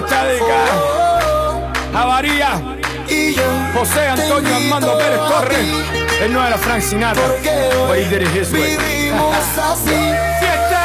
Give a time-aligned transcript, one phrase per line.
[0.00, 2.60] canción está dedicada a María,
[3.74, 5.66] José Antonio Armando Pérez Torres,
[6.22, 7.22] el no era Frank Sinatra,
[7.88, 8.76] but he did it his way.
[10.38, 10.82] Fiesta,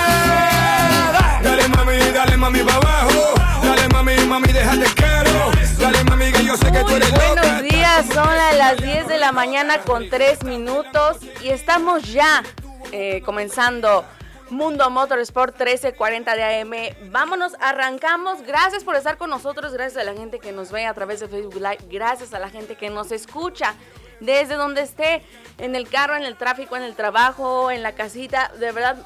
[1.44, 3.34] dale mami, dale mami pa' abajo,
[3.64, 7.42] dale mami, mami, déjate caro, dale mami que yo sé que tú eres loca.
[7.42, 12.44] Buenos días, son a las 10 de la mañana con 3 minutos y estamos ya
[12.92, 14.06] eh, comenzando
[14.50, 17.12] Mundo Motorsport 1340 de AM.
[17.12, 18.44] Vámonos, arrancamos.
[18.44, 21.28] Gracias por estar con nosotros, gracias a la gente que nos ve a través de
[21.28, 23.74] Facebook Live, gracias a la gente que nos escucha
[24.20, 25.24] desde donde esté,
[25.58, 28.52] en el carro, en el tráfico, en el trabajo, en la casita.
[28.60, 28.98] De verdad,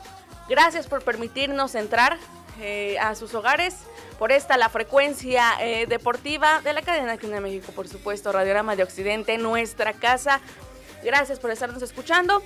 [0.48, 2.18] gracias por permitirnos entrar
[2.62, 3.76] eh, a sus hogares
[4.18, 8.76] por esta la frecuencia eh, deportiva de la cadena aquí de México, por supuesto, Radiorama
[8.76, 10.42] de Occidente, nuestra casa.
[11.04, 12.44] Gracias por estarnos escuchando.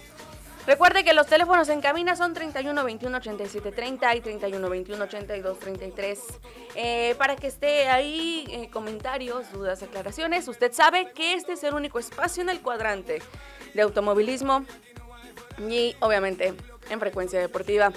[0.66, 5.60] Recuerde que los teléfonos en cabina son 31 21 87 30 y 31 21 82
[5.60, 6.20] 33.
[6.76, 10.48] Eh, para que esté ahí, eh, comentarios, dudas, aclaraciones.
[10.48, 13.22] Usted sabe que este es el único espacio en el cuadrante
[13.74, 14.66] de automovilismo
[15.70, 16.54] y obviamente
[16.90, 17.92] en frecuencia deportiva.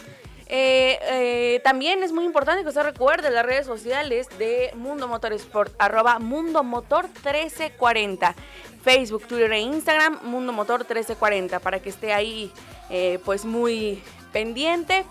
[0.48, 5.74] Eh, eh, también es muy importante que usted recuerde las redes sociales de Mundo Motorsport,
[5.78, 8.34] arroba Mundo Motor 1340.
[8.86, 12.52] Facebook, Twitter e Instagram, Mundo Motor 1340, para que esté ahí
[12.88, 14.00] eh, pues muy
[14.32, 15.04] pendiente.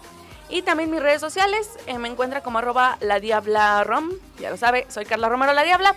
[0.47, 4.55] Y también mis redes sociales, eh, me encuentra como arroba la diabla rom, ya lo
[4.55, 5.93] sabe, soy Carla Romero la Diabla.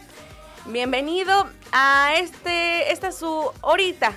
[0.66, 4.12] Bienvenido a este, esta es su horita,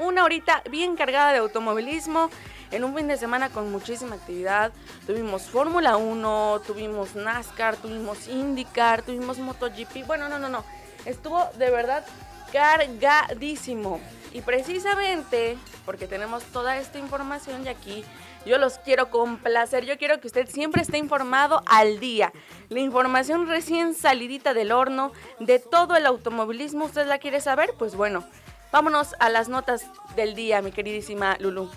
[0.00, 2.30] una horita bien cargada de automovilismo.
[2.72, 4.72] En un fin de semana con muchísima actividad.
[5.06, 10.04] Tuvimos Fórmula 1, tuvimos NASCAR, tuvimos IndyCar, tuvimos MotoGP.
[10.04, 10.64] Bueno, no, no, no.
[11.04, 12.04] Estuvo de verdad
[12.52, 14.00] cargadísimo.
[14.32, 15.56] Y precisamente
[15.86, 18.04] porque tenemos toda esta información y aquí
[18.46, 19.84] yo los quiero complacer.
[19.84, 22.32] Yo quiero que usted siempre esté informado al día.
[22.68, 26.86] La información recién salidita del horno de todo el automovilismo.
[26.86, 27.74] ¿Usted la quiere saber?
[27.78, 28.24] Pues bueno,
[28.72, 29.86] vámonos a las notas
[30.16, 31.70] del día, mi queridísima Lulu.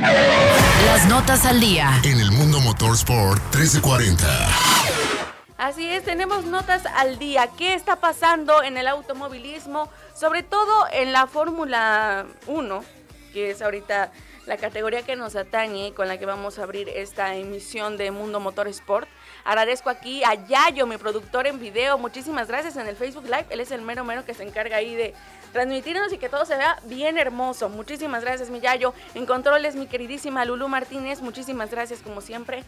[0.00, 2.00] Las notas al día.
[2.04, 5.37] En el Mundo Motorsport 1340.
[5.58, 7.48] Así es, tenemos notas al día.
[7.58, 9.90] ¿Qué está pasando en el automovilismo?
[10.14, 12.84] Sobre todo en la Fórmula 1,
[13.32, 14.12] que es ahorita
[14.46, 18.12] la categoría que nos atañe y con la que vamos a abrir esta emisión de
[18.12, 19.08] Mundo Motorsport.
[19.48, 21.96] Agradezco aquí a Yayo, mi productor en video.
[21.96, 23.46] Muchísimas gracias en el Facebook Live.
[23.48, 25.14] Él es el mero mero que se encarga ahí de
[25.54, 27.70] transmitirnos y que todo se vea bien hermoso.
[27.70, 28.92] Muchísimas gracias, mi Yayo.
[29.14, 31.22] En controles, mi queridísima Lulu Martínez.
[31.22, 32.62] Muchísimas gracias, como siempre.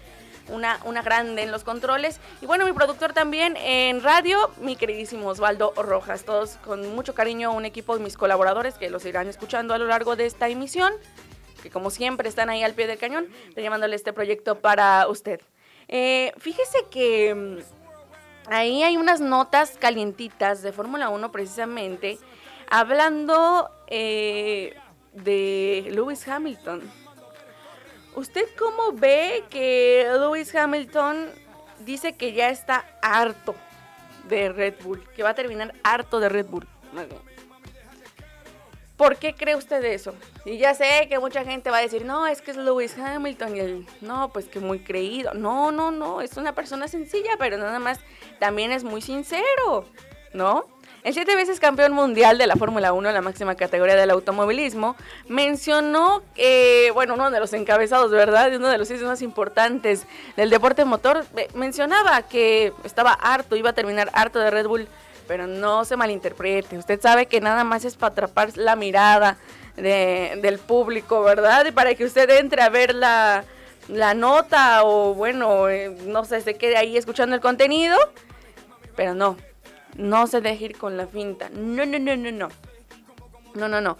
[0.49, 2.19] Una, una grande en los controles.
[2.41, 6.25] Y bueno, mi productor también en radio, mi queridísimo Osvaldo Rojas.
[6.25, 9.85] Todos con mucho cariño, un equipo de mis colaboradores que los irán escuchando a lo
[9.85, 10.95] largo de esta emisión.
[11.63, 15.43] Que como siempre están ahí al pie del cañón, llevándole este proyecto para usted.
[15.93, 17.59] Eh, fíjese que mm,
[18.47, 22.17] ahí hay unas notas calientitas de Fórmula 1 precisamente,
[22.71, 24.77] hablando eh,
[25.13, 26.89] de Lewis Hamilton.
[28.15, 31.29] ¿Usted cómo ve que Lewis Hamilton
[31.81, 33.57] dice que ya está harto
[34.29, 36.69] de Red Bull, que va a terminar harto de Red Bull?
[39.01, 40.13] ¿Por qué cree usted eso?
[40.45, 43.57] Y ya sé que mucha gente va a decir, no, es que es Lewis Hamilton
[43.57, 45.33] y el, no, pues que muy creído.
[45.33, 47.99] No, no, no, es una persona sencilla, pero nada más
[48.39, 49.87] también es muy sincero,
[50.35, 50.67] ¿no?
[51.03, 54.97] El siete veces campeón mundial de la Fórmula 1, la máxima categoría del automovilismo,
[55.29, 58.55] mencionó, eh, bueno, uno de los encabezados, ¿verdad?
[58.55, 60.07] Uno de los sitios más importantes
[60.37, 64.89] del deporte motor, eh, mencionaba que estaba harto, iba a terminar harto de Red Bull,
[65.31, 66.77] pero no se malinterprete.
[66.77, 69.37] Usted sabe que nada más es para atrapar la mirada
[69.77, 71.67] de- del público, ¿verdad?
[71.67, 73.45] Y para que usted entre a ver la,
[73.87, 77.97] la nota o, bueno, eh, no sé, se quede ahí escuchando el contenido,
[78.97, 79.37] pero no,
[79.95, 81.49] no se deje ir con la finta.
[81.53, 82.49] No, no, no, no, no.
[83.55, 83.97] No, no, no.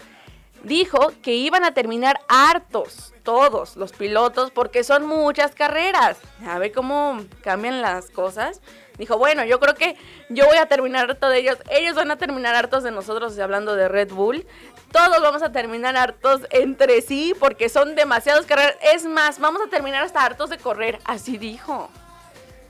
[0.63, 6.17] Dijo que iban a terminar hartos todos los pilotos porque son muchas carreras.
[6.47, 8.61] A ver cómo cambian las cosas.
[8.97, 9.97] Dijo, bueno, yo creo que
[10.29, 11.57] yo voy a terminar harto de ellos.
[11.71, 14.45] Ellos van a terminar hartos de nosotros, hablando de Red Bull.
[14.91, 18.75] Todos vamos a terminar hartos entre sí porque son demasiadas carreras.
[18.93, 20.99] Es más, vamos a terminar hasta hartos de correr.
[21.05, 21.89] Así dijo.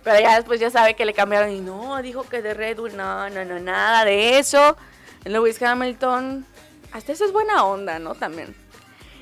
[0.04, 2.96] Pero ya después ya sabe que le cambiaron y no, dijo que de Red Bull,
[2.96, 4.78] no, no, no, nada de eso.
[5.26, 6.46] Lewis Hamilton,
[6.92, 8.16] hasta eso es buena onda, ¿no?
[8.16, 8.56] También.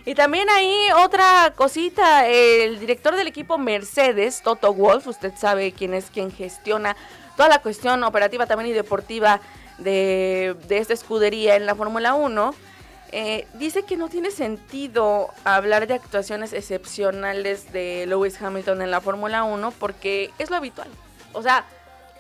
[0.06, 5.94] Y también ahí otra cosita, el director del equipo Mercedes, Toto Wolf, usted sabe quién
[5.94, 6.96] es quien gestiona
[7.36, 9.40] toda la cuestión operativa también y deportiva
[9.78, 12.54] de, de esta escudería en la Fórmula 1,
[13.12, 19.02] eh, dice que no tiene sentido hablar de actuaciones excepcionales de Lewis Hamilton en la
[19.02, 20.90] Fórmula 1 porque es lo habitual.
[21.34, 21.66] O sea,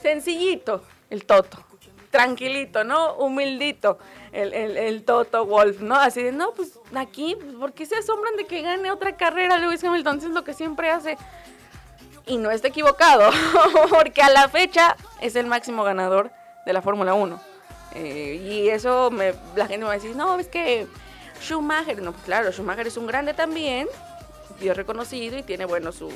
[0.01, 1.63] sencillito el Toto,
[2.09, 3.13] tranquilito, ¿no?
[3.15, 3.99] Humildito
[4.31, 5.95] el, el, Toto Wolf, ¿no?
[5.95, 9.57] Así de, no, pues aquí, pues, ¿por qué se asombran de que gane otra carrera
[9.57, 10.17] Lewis Hamilton?
[10.17, 11.17] Es lo que siempre hace.
[12.25, 13.31] Y no está equivocado,
[13.89, 16.31] porque a la fecha es el máximo ganador
[16.65, 17.39] de la Fórmula 1.
[17.95, 20.87] Eh, y eso me, la gente me va a decir, no, es que
[21.41, 23.87] Schumacher, no, pues claro, Schumacher es un grande también,
[24.59, 26.11] bien reconocido y tiene, bueno, su,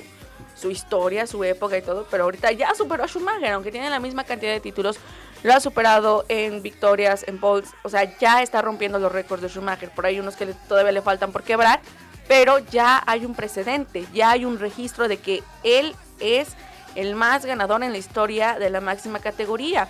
[0.55, 3.99] su historia, su época y todo, pero ahorita ya superó a Schumacher, aunque tiene la
[3.99, 4.99] misma cantidad de títulos,
[5.43, 9.49] lo ha superado en victorias, en poles, o sea, ya está rompiendo los récords de
[9.49, 11.81] Schumacher, por ahí unos que todavía le faltan por quebrar,
[12.27, 16.55] pero ya hay un precedente, ya hay un registro de que él es
[16.95, 19.89] el más ganador en la historia de la máxima categoría.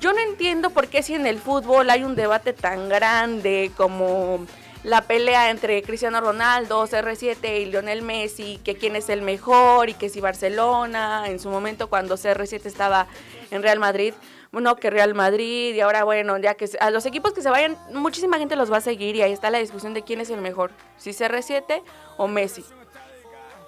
[0.00, 4.46] Yo no entiendo por qué si en el fútbol hay un debate tan grande como
[4.82, 9.94] la pelea entre Cristiano Ronaldo, CR7 y Lionel Messi, que quién es el mejor y
[9.94, 13.06] que si Barcelona, en su momento cuando CR7 estaba
[13.50, 14.12] en Real Madrid,
[14.54, 17.76] bueno, que Real Madrid y ahora bueno, ya que a los equipos que se vayan,
[17.92, 20.40] muchísima gente los va a seguir y ahí está la discusión de quién es el
[20.40, 21.82] mejor, si CR7
[22.16, 22.64] o Messi.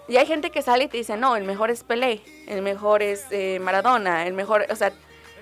[0.07, 3.03] Y hay gente que sale y te dice, no, el mejor es Pelé, el mejor
[3.03, 4.93] es eh, Maradona, el mejor, o sea,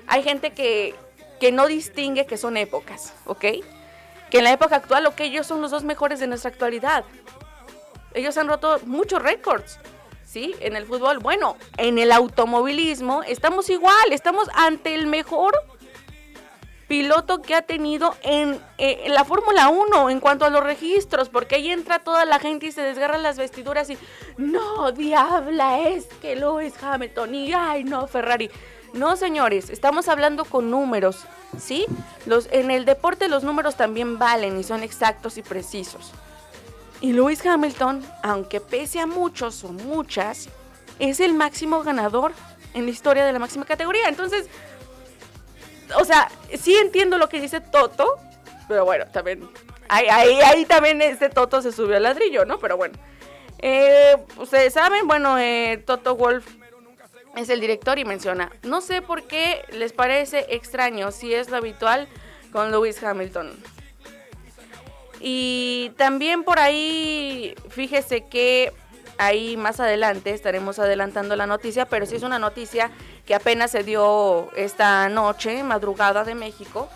[0.06, 0.94] hay gente que,
[1.38, 3.44] que no distingue que son épocas, ¿ok?
[4.30, 7.04] Que en la época actual, ok, ellos son los dos mejores de nuestra actualidad.
[8.14, 9.78] Ellos han roto muchos récords,
[10.34, 10.52] ¿sí?
[10.58, 11.20] En el fútbol.
[11.20, 15.54] Bueno, en el automovilismo estamos igual, estamos ante el mejor
[16.88, 21.54] piloto que ha tenido en, eh, la Fórmula 1 en cuanto a los registros, porque
[21.54, 23.98] ahí entra toda la gente y se desgarran las vestiduras y
[24.36, 28.50] no, diabla, es que Lewis Hamilton y ay, no, Ferrari.
[28.92, 31.26] No, señores, estamos hablando con números,
[31.58, 31.86] ¿sí?
[32.50, 36.12] En el deporte los números también valen y son exactos y precisos.
[37.04, 40.48] Y Lewis Hamilton, aunque pese a muchos o muchas,
[40.98, 42.32] es el máximo ganador
[42.72, 44.08] en la historia de la máxima categoría.
[44.08, 44.48] Entonces,
[46.00, 48.18] o sea, sí entiendo lo que dice Toto,
[48.68, 49.46] pero bueno, también,
[49.86, 52.58] ahí, ahí, también este Toto se subió al ladrillo, ¿no?
[52.58, 52.94] Pero bueno,
[53.58, 56.46] eh, ustedes saben, bueno, eh, Toto Wolf
[57.36, 61.58] es el director y menciona, no sé por qué les parece extraño si es lo
[61.58, 62.08] habitual
[62.50, 63.52] con Lewis Hamilton.
[65.26, 68.74] Y también por ahí, fíjese que
[69.16, 72.90] ahí más adelante estaremos adelantando la noticia, pero sí es una noticia
[73.24, 76.90] que apenas se dio esta noche, madrugada de México.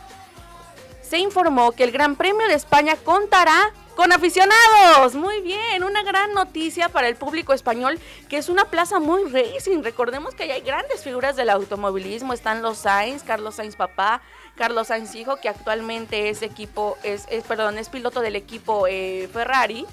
[1.01, 5.15] Se informó que el Gran Premio de España contará con aficionados.
[5.15, 7.99] Muy bien, una gran noticia para el público español,
[8.29, 9.83] que es una plaza muy racing.
[9.83, 12.35] Recordemos que hay grandes figuras del automovilismo.
[12.35, 14.21] Están los Sainz, Carlos Sainz papá,
[14.59, 19.87] Carlos Sainz hijo, que actualmente es equipo, es, perdón, es piloto del equipo eh, Ferrari.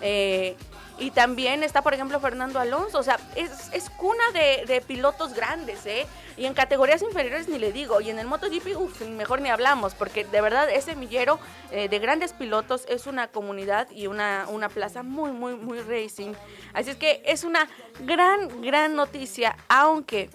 [0.00, 0.56] Eh,
[0.98, 2.98] y también está, por ejemplo, Fernando Alonso.
[2.98, 6.06] O sea, es, cuna de, pilotos grandes, ¿eh?
[6.36, 8.00] Y en categorías inferiores ni le digo.
[8.00, 9.94] Y en el MotoGP, uff, mejor ni hablamos.
[9.94, 11.40] Porque de verdad ese millero
[11.72, 16.34] eh, de grandes pilotos es una comunidad y una, una plaza muy, muy, muy racing.
[16.72, 17.68] Así es que es una
[18.00, 19.56] gran, gran noticia.
[19.68, 20.30] Aunque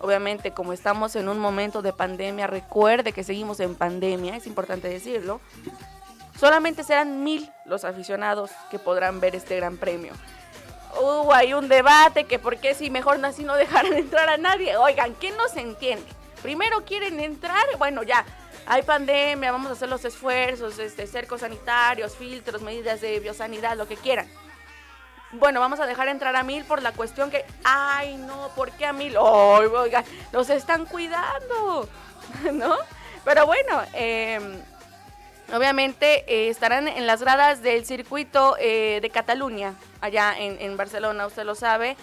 [0.00, 4.88] obviamente como estamos en un momento de pandemia, recuerde que seguimos en pandemia, es importante
[4.88, 5.40] decirlo,
[6.40, 10.14] Solamente serán mil los aficionados que podrán ver este gran premio.
[10.98, 14.74] Uh, hay un debate que por qué si mejor así no dejaran entrar a nadie.
[14.78, 16.06] Oigan, ¿quién no se entiende?
[16.40, 18.24] Primero quieren entrar, bueno ya,
[18.64, 23.86] hay pandemia, vamos a hacer los esfuerzos, este, cercos sanitarios, filtros, medidas de biosanidad, lo
[23.86, 24.26] que quieran.
[25.32, 28.86] Bueno, vamos a dejar entrar a mil por la cuestión que, ay no, ¿por qué
[28.86, 29.16] a mil?
[29.16, 31.88] oigan, los están cuidando,
[32.52, 32.76] ¿no?
[33.24, 34.60] Pero bueno, eh,
[35.52, 41.44] Obviamente eh, estarán en las gradas del circuito eh, de Cataluña, allá en, Barcelona, usted
[41.44, 41.96] lo sabe.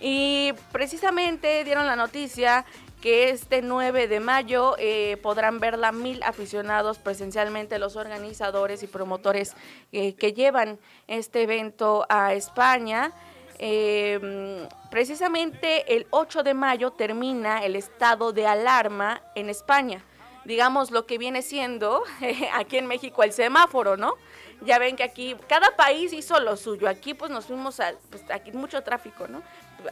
[0.00, 2.64] Y precisamente dieron la noticia
[3.00, 9.54] que este 9 de mayo eh, podrán verla mil aficionados presencialmente, los organizadores y promotores
[9.90, 13.12] que llevan este evento a España.
[13.58, 20.04] Em, precisamente el 8 de mayo termina el estado de alarma en España
[20.46, 22.02] digamos, lo que viene siendo
[22.54, 24.14] aquí en México el semáforo, ¿no?
[24.62, 26.88] ya ven que aquí cada país hizo lo suyo.
[26.88, 29.42] Aquí pues nos fuimos a, pues aquí mucho tráfico, ¿no?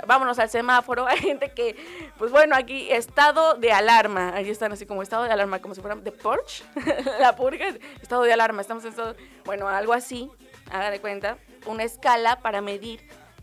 [0.07, 1.07] Vámonos al semáforo.
[1.09, 1.77] Hay gente que,
[2.19, 4.35] pues bueno, aquí estado de alarma.
[4.35, 6.65] Ahí están así como estado de alarma, como si fueran de Porsche,
[7.21, 7.67] la purga,
[8.01, 8.61] estado de alarma.
[8.61, 9.15] Estamos en estado,
[9.45, 10.31] bueno, algo así,
[10.71, 13.01] haga de cuenta, una escala para medir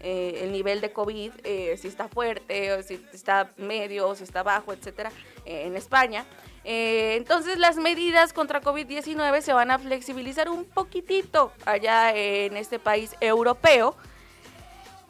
[0.07, 4.23] eh, el nivel de COVID, eh, si está fuerte, o si está medio, o si
[4.23, 5.11] está bajo, etcétera,
[5.45, 6.25] eh, en España.
[6.63, 13.15] entonces las medidas contra COVID-19 se van a flexibilizar un poquitito allá en este país
[13.19, 13.95] europeo.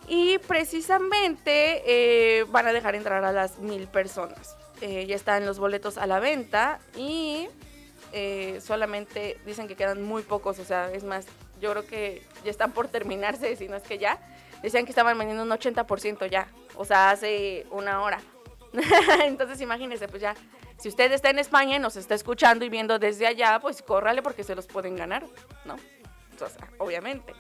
[0.08, 4.58] Y precisamente van a dejar entrar a las mil personas.
[4.82, 7.48] ya están los boletos a la venta y
[8.62, 10.60] solamente dicen que quedan muy pocos.
[10.60, 11.26] O sea, es más,
[11.60, 14.20] yo creo que ya están por terminarse, si es que ya
[14.62, 18.22] decían que estaban vendiendo un 80% ya, o sea, hace una hora.
[19.24, 20.36] Entonces imagínense, pues ya,
[20.78, 24.22] si usted está en España y nos está escuchando y viendo desde allá, pues córrale
[24.22, 25.26] porque se los pueden ganar,
[25.66, 25.76] ¿no?
[25.76, 27.34] O sea, obviamente.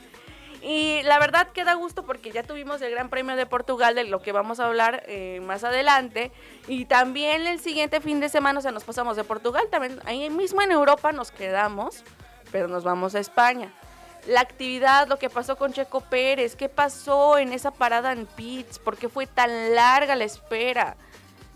[0.61, 4.03] Y la verdad que da gusto porque ya tuvimos el Gran Premio de Portugal, de
[4.03, 6.31] lo que vamos a hablar eh, más adelante.
[6.67, 10.29] Y también el siguiente fin de semana, o sea, nos pasamos de Portugal, también ahí
[10.29, 12.03] mismo en Europa nos quedamos,
[12.51, 13.73] pero nos vamos a España
[14.27, 18.79] la actividad, lo que pasó con Checo Pérez, qué pasó en esa parada en pits,
[18.79, 20.97] por qué fue tan larga la espera.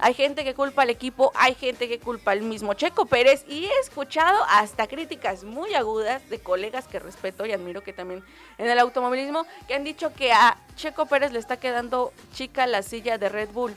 [0.01, 3.65] Hay gente que culpa al equipo, hay gente que culpa al mismo Checo Pérez y
[3.65, 8.24] he escuchado hasta críticas muy agudas de colegas que respeto y admiro que también
[8.58, 12.82] en el automovilismo que han dicho que a Checo Pérez le está quedando chica la
[12.82, 13.75] silla de Red Bull,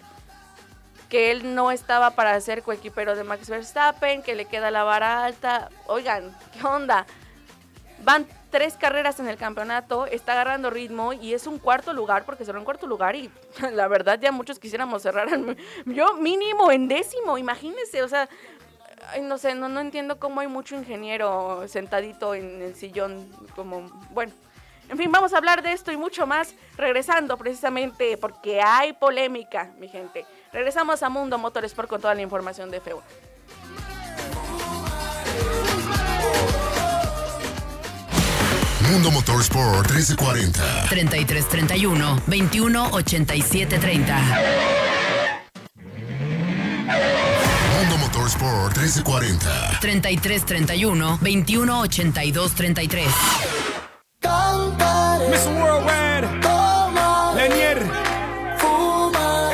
[1.08, 5.24] que él no estaba para ser coequipero de Max Verstappen, que le queda la vara
[5.24, 5.70] alta.
[5.88, 7.04] Oigan, ¿qué onda?
[8.04, 12.44] Van tres carreras en el campeonato, está agarrando ritmo y es un cuarto lugar porque
[12.44, 13.30] cerró en cuarto lugar y
[13.72, 15.28] la verdad ya muchos quisiéramos cerrar,
[15.86, 18.28] yo mínimo en décimo, imagínense, o sea,
[19.22, 24.32] no sé, no, no entiendo cómo hay mucho ingeniero sentadito en el sillón, como, bueno.
[24.88, 29.72] En fin, vamos a hablar de esto y mucho más regresando precisamente porque hay polémica,
[29.78, 30.26] mi gente.
[30.52, 33.00] Regresamos a Mundo Motorsport con toda la información de F1.
[38.90, 40.86] Mundo Motorsport 1340.
[40.88, 44.16] 3331 218730.
[47.78, 49.78] Mundo Motorsport 1340.
[49.80, 53.06] 3331 218233.
[55.30, 56.28] Miss Worldwide.
[57.36, 57.82] Lenier.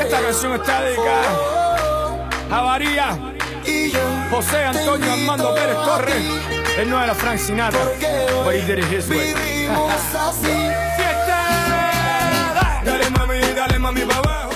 [0.01, 3.17] Esta canción está dedicada a María.
[4.31, 6.23] José Antonio Armando Pérez Torres.
[6.79, 7.79] Él no era Frank Sinatra,
[8.43, 9.33] but he did it his way.
[12.83, 14.49] Dale mami, dale mami abajo.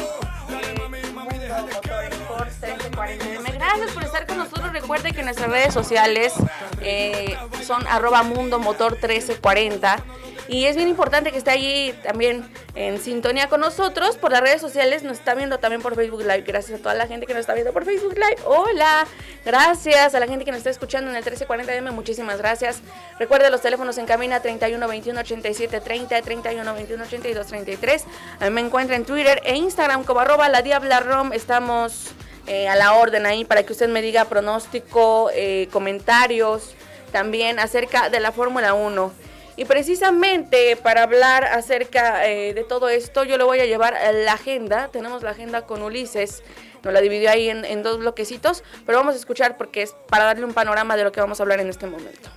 [3.54, 4.72] Gracias por estar con nosotros.
[4.74, 6.34] Recuerde que nuestras redes sociales
[6.82, 9.98] eh, son arroba mundo motor 1340
[10.48, 12.46] y es bien importante que esté allí también
[12.76, 15.04] en sintonía con nosotros por las redes sociales.
[15.04, 16.42] Nos está viendo también por Facebook Live.
[16.42, 18.38] Gracias a toda la gente que nos está viendo por Facebook Live.
[18.46, 19.08] Hola.
[19.46, 21.92] Gracias a la gente que nos está escuchando en el 1340M.
[21.92, 22.82] Muchísimas gracias.
[23.20, 28.06] Recuerde los teléfonos en cabina 31 21 87 30, 31 21 82 33.
[28.40, 31.32] A mí me encuentra en Twitter e Instagram como arroba la diabla rom.
[31.32, 32.12] Estamos
[32.48, 36.76] eh, a la orden ahí para que usted me diga pronóstico, eh, comentarios
[37.14, 39.14] también acerca de la Fórmula 1.
[39.56, 43.96] Y precisamente para hablar acerca eh, de todo esto, yo le voy a llevar
[44.26, 44.88] la agenda.
[44.88, 46.44] Tenemos la agenda con Ulises.
[46.84, 50.44] Nos la dividió ahí en, dos bloquecitos, pero vamos a escuchar porque es para darle
[50.44, 52.30] un panorama de lo que vamos a hablar en este momento.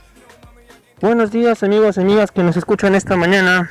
[1.01, 3.71] Buenos días amigos y amigas que nos escuchan esta mañana.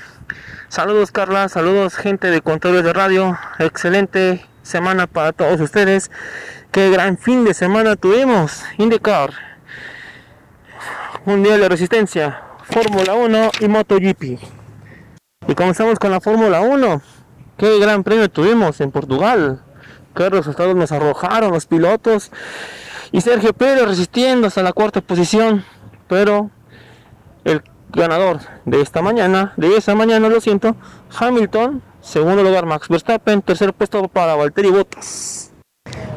[0.67, 3.37] Saludos Carla, saludos gente de Controles de Radio.
[3.59, 6.11] Excelente semana para todos ustedes.
[6.71, 8.63] Qué gran fin de semana tuvimos.
[8.77, 9.31] IndyCar,
[11.23, 14.23] Mundial de Resistencia, Fórmula 1 y MotoGP.
[15.47, 17.01] Y comenzamos con la Fórmula 1.
[17.57, 19.63] Qué gran premio tuvimos en Portugal.
[20.15, 22.31] Qué resultados nos arrojaron los pilotos.
[23.11, 25.63] Y Sergio Pérez resistiendo hasta la cuarta posición.
[26.07, 26.49] Pero
[27.43, 30.75] el ganador de esta mañana, de esa mañana lo siento,
[31.17, 35.51] Hamilton, segundo lugar Max Verstappen, tercer puesto para Valtteri Bottas.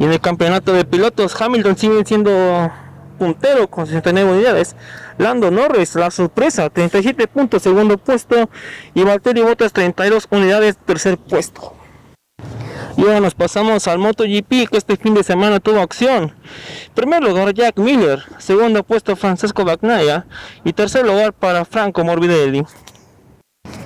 [0.01, 2.73] Y en el campeonato de pilotos, Hamilton sigue siendo
[3.19, 4.77] puntero con 69 unidades.
[5.19, 8.49] Lando Norris, la sorpresa, 37 puntos, segundo puesto.
[8.95, 11.75] Y Valtteri Bottas, 32 unidades, tercer puesto.
[12.97, 16.35] Y ahora nos pasamos al MotoGP que este fin de semana tuvo acción.
[16.95, 20.27] Primer lugar Jack Miller, segundo puesto Francesco Bagnaia
[20.65, 22.65] y tercer lugar para Franco Morbidelli.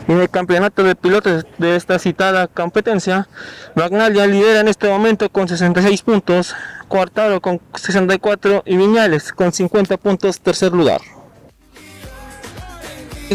[0.09, 3.29] En el campeonato de pilotos de esta citada competencia,
[3.75, 6.55] Bagnaia lidera en este momento con 66 puntos,
[6.89, 11.01] Cuartaro con 64 y Viñales con 50 puntos tercer lugar.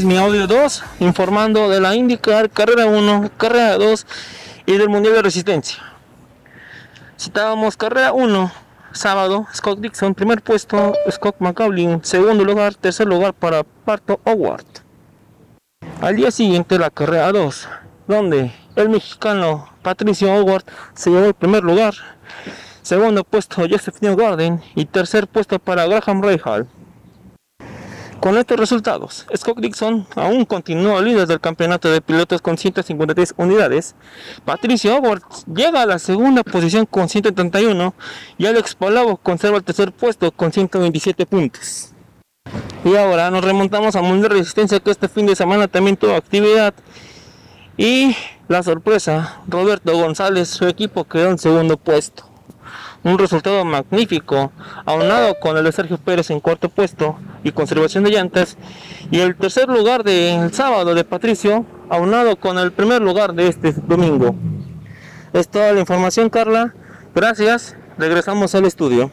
[0.04, 4.06] Mi audio 2 informando de la IndyCar, carrera 1, carrera 2
[4.68, 5.82] y del Mundial de Resistencia.
[7.20, 8.52] Citábamos carrera 1,
[8.92, 14.66] sábado, Scott Dixon, primer puesto, Scott McCauley, segundo lugar, tercer lugar para Parto Howard.
[16.00, 17.68] Al día siguiente la carrera 2,
[18.08, 21.96] donde el mexicano Patricio Howard se llevó el primer lugar,
[22.84, 26.68] segundo puesto Joseph Newgarden y tercer puesto para Graham Rahal.
[28.20, 33.96] Con estos resultados, Scott Dixon aún continúa líder del campeonato de pilotos con 153 unidades.
[34.44, 35.22] Patricio Howard
[35.54, 37.94] llega a la segunda posición con 131
[38.40, 41.94] y Alex Palavo conserva el tercer puesto con 127 puntos.
[42.84, 46.74] Y ahora nos remontamos a Mundial Resistencia que este fin de semana también tuvo actividad.
[47.78, 48.16] Y
[48.48, 52.27] la sorpresa, Roberto González, su equipo quedó en segundo puesto
[53.04, 54.52] un resultado magnífico,
[54.86, 58.58] aunado con el de Sergio Pérez en cuarto puesto y conservación de llantas,
[59.12, 63.74] y el tercer lugar del sábado de Patricio, aunado con el primer lugar de este
[63.74, 64.36] domingo.
[65.34, 66.74] Es toda la información, Carla.
[67.14, 67.76] Gracias.
[67.98, 69.12] Regresamos al estudio.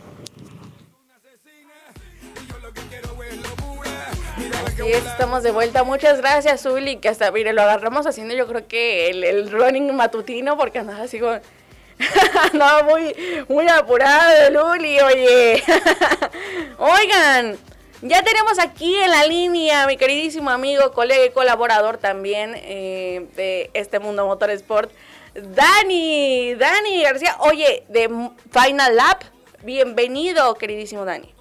[4.92, 5.84] estamos de vuelta.
[5.84, 9.94] Muchas gracias, Uli, que hasta, mire, lo agarramos haciendo yo creo que el, el running
[9.94, 11.40] matutino, porque andaba así con
[12.52, 13.14] no, muy,
[13.48, 15.62] muy apurado, Luli, oye.
[16.78, 17.56] Oigan,
[18.02, 23.70] ya tenemos aquí en la línea mi queridísimo amigo, colega y colaborador también eh, de
[23.74, 24.90] este mundo motorsport,
[25.34, 27.36] Dani, Dani García.
[27.40, 28.08] Oye, de
[28.50, 29.22] Final Lap,
[29.62, 31.32] bienvenido, queridísimo Dani.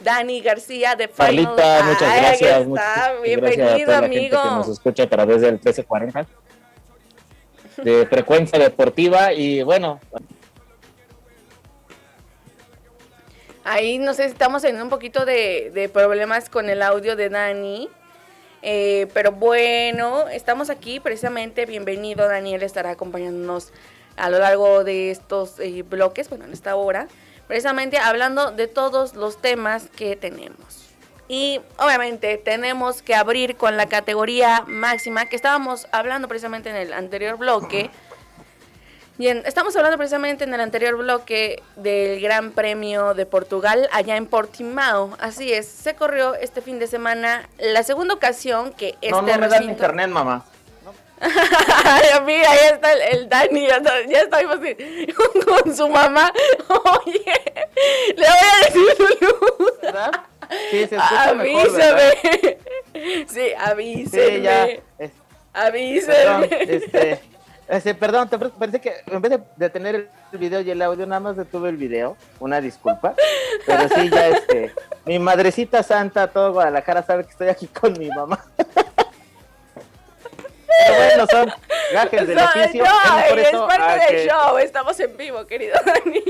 [0.00, 1.84] Dani García de Final Lap.
[1.84, 2.66] muchas gracias.
[3.22, 4.42] bienvenido, amigo.
[4.42, 6.43] que nos escucha a través del 1340
[7.82, 10.00] de frecuencia deportiva y bueno.
[13.64, 17.88] Ahí no sé estamos teniendo un poquito de, problemas con el audio de Dani.
[18.66, 21.66] Eh, pero bueno, estamos aquí precisamente.
[21.66, 23.72] Bienvenido, Daniel estará acompañándonos
[24.16, 27.08] a lo largo de estos eh, bloques, bueno, en esta hora,
[27.46, 30.83] precisamente hablando de todos los temas que tenemos.
[31.28, 36.92] Y obviamente tenemos que abrir con la categoría máxima que estábamos hablando precisamente en el
[36.92, 37.90] anterior bloque.
[39.16, 44.26] Bien, estamos hablando precisamente en el anterior bloque del Gran Premio de Portugal allá en
[44.26, 45.16] Portimao.
[45.20, 49.38] Así es, se corrió este fin de semana la segunda ocasión que este No, no
[49.38, 50.44] me internet, mamá.
[52.26, 53.76] Mira, ahí está el, Dani, ya,
[54.20, 54.38] está,
[55.62, 56.32] con su mamá.
[56.68, 57.24] Oye,
[58.16, 60.12] le voy a decir su ¿Verdad?
[60.70, 62.58] Sí, se avísame.
[63.28, 64.26] sí, avísame.
[64.26, 64.68] Sí, ya.
[65.52, 66.48] avísame.
[66.48, 67.20] Perdón,
[67.66, 69.94] este, perdón, te parece que en vez de tener
[70.32, 72.16] el video y el audio, nada más detuve el video.
[72.40, 73.14] Una disculpa.
[73.66, 74.72] Pero sí, ya este.
[75.06, 78.44] Mi madrecita santa, todo Guadalajara sabe que estoy aquí con mi mamá.
[80.66, 81.52] Pero bueno, son
[81.92, 82.84] gajes del oficio.
[82.84, 86.22] No, es, parte del show, estamos en vivo, querido Dani.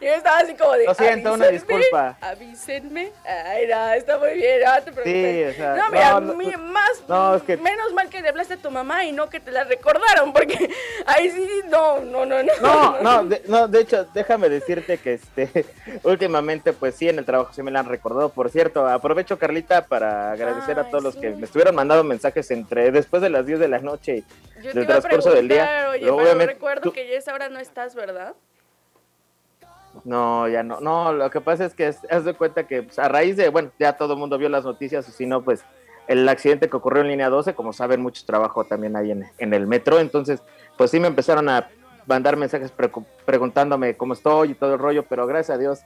[0.00, 0.84] Yo estaba así como de.
[0.86, 2.16] Lo siento, una disculpa.
[2.20, 3.12] Avísenme.
[3.24, 5.04] Ay, no, está muy bien, no te preocupes.
[5.04, 7.02] Sí, o sea, no, mira, no, más.
[7.08, 7.56] No, es que...
[7.56, 10.70] Menos mal que le hablaste a tu mamá y no que te la recordaron, porque
[11.06, 12.52] ahí sí, no, no, no, no.
[12.60, 15.66] No, no, de, no, de hecho, déjame decirte que este,
[16.02, 18.30] últimamente, pues sí, en el trabajo sí me la han recordado.
[18.30, 22.90] Por cierto, aprovecho, Carlita, para agradecer a todos los que me estuvieron mandando mensajes entre
[22.90, 24.24] después de las 10 de la noche
[24.62, 25.90] y del transcurso del día.
[25.90, 28.34] Oye, pero recuerdo que ya esa hora no estás, ¿verdad?
[30.04, 30.80] No, ya no.
[30.80, 33.70] No, lo que pasa es que haz de cuenta que pues, a raíz de, bueno,
[33.78, 35.64] ya todo el mundo vio las noticias, o si no, pues
[36.08, 39.54] el accidente que ocurrió en línea 12, como saben, mucho trabajo también hay en, en
[39.54, 40.42] el metro, entonces,
[40.76, 41.68] pues sí me empezaron a
[42.06, 42.72] mandar mensajes
[43.24, 45.80] preguntándome cómo estoy y todo el rollo, pero gracias a Dios,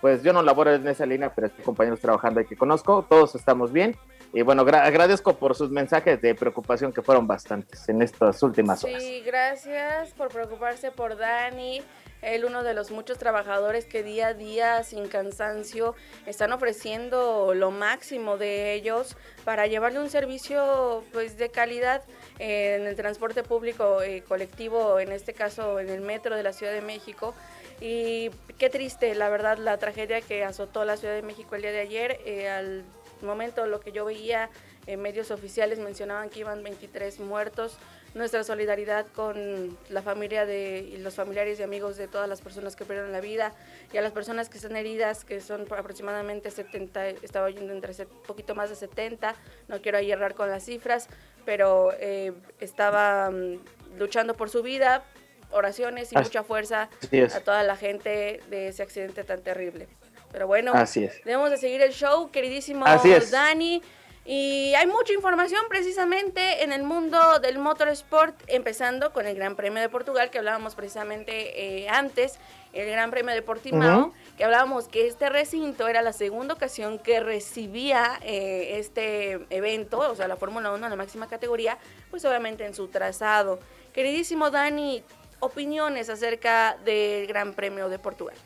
[0.00, 3.34] pues yo no laboro en esa línea, pero estoy compañeros trabajando y que conozco, todos
[3.34, 3.96] estamos bien.
[4.32, 9.02] Y bueno, agradezco por sus mensajes de preocupación que fueron bastantes en estas últimas horas.
[9.02, 11.82] Sí, gracias por preocuparse por Dani.
[12.22, 15.94] Él, uno de los muchos trabajadores que día a día, sin cansancio,
[16.26, 22.02] están ofreciendo lo máximo de ellos para llevarle un servicio pues, de calidad
[22.38, 26.72] en el transporte público eh, colectivo, en este caso en el metro de la Ciudad
[26.72, 27.34] de México.
[27.80, 31.72] Y qué triste, la verdad, la tragedia que azotó la Ciudad de México el día
[31.72, 32.20] de ayer.
[32.26, 32.82] Eh,
[33.26, 34.50] momento, lo que yo veía
[34.86, 37.78] en medios oficiales mencionaban que iban 23 muertos
[38.14, 42.74] nuestra solidaridad con la familia de, y los familiares y amigos de todas las personas
[42.74, 43.52] que perdieron la vida
[43.92, 48.22] y a las personas que están heridas, que son aproximadamente 70, estaba oyendo entre un
[48.26, 49.34] poquito más de 70,
[49.68, 51.08] no quiero ahí errar con las cifras,
[51.44, 55.04] pero eh, estaba mm, luchando por su vida,
[55.52, 56.88] oraciones y mucha fuerza
[57.34, 59.88] a toda la gente de ese accidente tan terrible.
[60.32, 61.22] Pero bueno, Así es.
[61.24, 63.30] debemos de seguir el show, queridísimo Así es.
[63.30, 63.82] Dani.
[64.24, 69.80] Y hay mucha información precisamente en el mundo del motorsport, empezando con el Gran Premio
[69.80, 72.38] de Portugal, que hablábamos precisamente eh, antes,
[72.72, 77.20] el Gran Premio de Portimao, que hablábamos que este recinto era la segunda ocasión que
[77.20, 81.78] recibía eh, este evento, o sea, la Fórmula 1 en la máxima categoría,
[82.10, 83.58] pues obviamente en su trazado.
[83.92, 85.02] Queridísimo Dani,
[85.40, 88.36] opiniones acerca del Gran Premio de Portugal.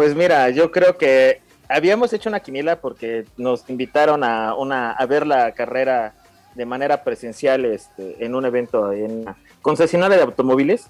[0.00, 5.04] Pues mira, yo creo que habíamos hecho una quiniela porque nos invitaron a una a
[5.04, 6.14] ver la carrera
[6.54, 10.86] de manera presencial este, en un evento en una concesionaria de automóviles.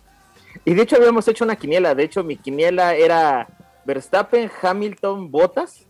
[0.65, 1.97] Y de hecho habíamos hecho una quiniela.
[1.97, 3.49] De hecho, mi quiniela era
[3.85, 5.85] Verstappen, Hamilton, Bottas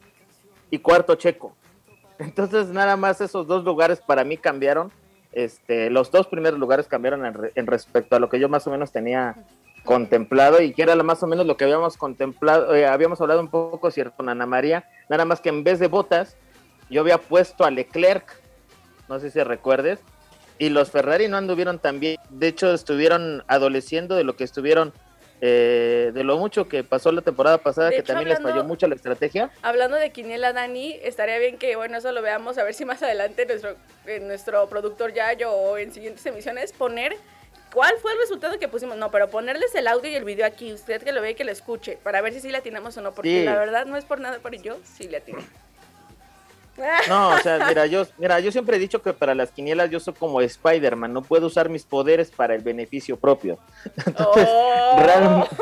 [0.70, 1.54] y cuarto Checo.
[2.18, 4.90] Entonces, nada más esos dos lugares para mí cambiaron.
[5.33, 8.70] Este, los dos primeros lugares cambiaron en, en respecto a lo que yo más o
[8.70, 9.37] menos tenía
[9.85, 13.49] contemplado y que era más o menos lo que habíamos contemplado, eh, habíamos hablado un
[13.49, 16.37] poco, cierto, con Ana María, nada más que en vez de botas,
[16.90, 18.40] yo había puesto a Leclerc,
[19.09, 20.01] no sé si recuerdes,
[20.59, 24.93] y los Ferrari no anduvieron tan bien, de hecho estuvieron adoleciendo de lo que estuvieron,
[25.40, 28.62] eh, de lo mucho que pasó la temporada pasada, De que hecho, también les falló
[28.64, 29.51] mucho la estrategia.
[29.62, 33.03] Hablando de Quiniela Dani, estaría bien que, bueno, eso lo veamos, a ver si más
[33.03, 37.16] adelante nuestro, eh, nuestro productor Yayo o en siguientes emisiones poner
[37.72, 38.96] cuál fue el resultado que pusimos.
[38.96, 41.44] No, pero ponerles el audio y el video aquí, usted que lo ve y que
[41.44, 43.44] lo escuche, para ver si sí la atinamos o no, porque Sí.
[43.44, 45.42] la verdad no es por nada, pero yo sí le atiné.
[47.09, 50.01] No, o sea, mira, yo, mira, yo siempre he dicho que para las quinielas yo
[50.01, 53.59] soy como Spider-Man, no puedo usar mis poderes para el beneficio propio.
[54.07, 55.57] Entonces, Oh, realmente-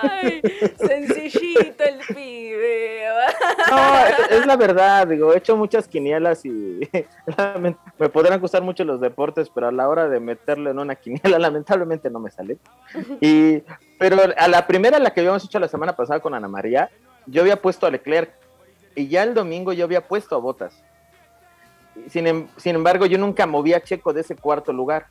[0.00, 0.42] ay,
[0.78, 3.04] sencillito el pibe.
[3.70, 6.80] No, es- es la verdad, digo, he hecho muchas quinielas y
[7.98, 11.38] me podrán gustar mucho los deportes, pero a la hora de meterlo en una quiniela,
[11.38, 12.56] lamentablemente no me sale.
[13.20, 13.62] Y,
[13.98, 16.90] pero a la primera, la que habíamos hecho la semana pasada con Ana María,
[17.26, 18.30] yo había puesto a Leclerc
[18.94, 20.82] y ya el domingo yo había puesto a Botas.
[22.08, 25.06] Sin, em- sin embargo, yo nunca moví a Checo de ese cuarto lugar.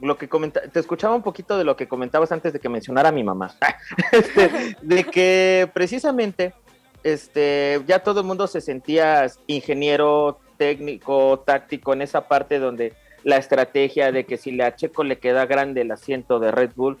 [0.00, 3.10] Lo que comenta, te escuchaba un poquito de lo que comentabas antes de que mencionara
[3.10, 3.54] a mi mamá.
[4.12, 6.54] Este, de que precisamente
[7.04, 13.36] este, ya todo el mundo se sentía ingeniero, técnico, táctico en esa parte donde la
[13.36, 16.98] estrategia de que si le a Checo le queda grande el asiento de Red Bull.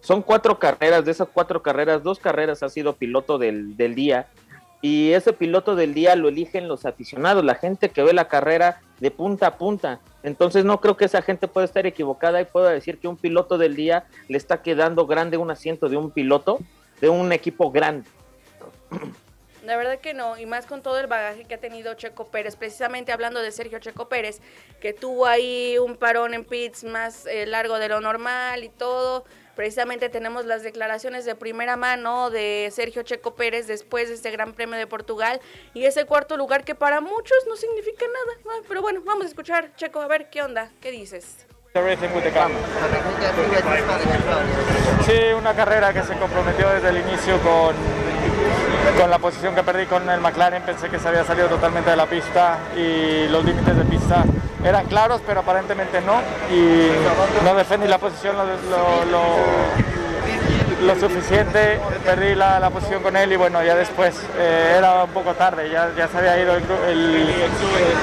[0.00, 4.28] Son cuatro carreras, de esas cuatro carreras, dos carreras ha sido piloto del, del día.
[4.84, 8.82] Y ese piloto del día lo eligen los aficionados, la gente que ve la carrera
[9.00, 10.00] de punta a punta.
[10.22, 13.56] Entonces no creo que esa gente pueda estar equivocada y pueda decir que un piloto
[13.56, 16.58] del día le está quedando grande un asiento de un piloto
[17.00, 18.06] de un equipo grande.
[19.64, 22.54] La verdad que no, y más con todo el bagaje que ha tenido Checo Pérez,
[22.54, 24.42] precisamente hablando de Sergio Checo Pérez,
[24.82, 29.24] que tuvo ahí un parón en pits más eh, largo de lo normal y todo.
[29.54, 34.52] Precisamente tenemos las declaraciones de primera mano de Sergio Checo Pérez después de este Gran
[34.52, 35.40] Premio de Portugal
[35.74, 38.62] y ese cuarto lugar que para muchos no significa nada.
[38.68, 41.46] Pero bueno, vamos a escuchar, Checo, a ver qué onda, qué dices.
[45.06, 47.74] Sí, una carrera que se comprometió desde el inicio con,
[48.98, 50.62] con la posición que perdí con el McLaren.
[50.62, 54.24] Pensé que se había salido totalmente de la pista y los límites de pista
[54.64, 56.20] eran claros, pero aparentemente no.
[56.54, 56.88] Y
[57.44, 58.44] no defendí la posición lo,
[61.00, 61.80] suficiente.
[62.04, 65.70] Perdí la, posición con él y bueno, ya después eh, era un poco tarde.
[65.70, 67.34] Ya, ya se había ido el, gru- el-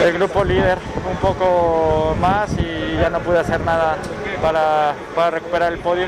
[0.04, 0.78] el grupo líder
[1.10, 3.98] un poco más y ya no pude hacer nada
[4.42, 6.06] para, para recuperar el podio.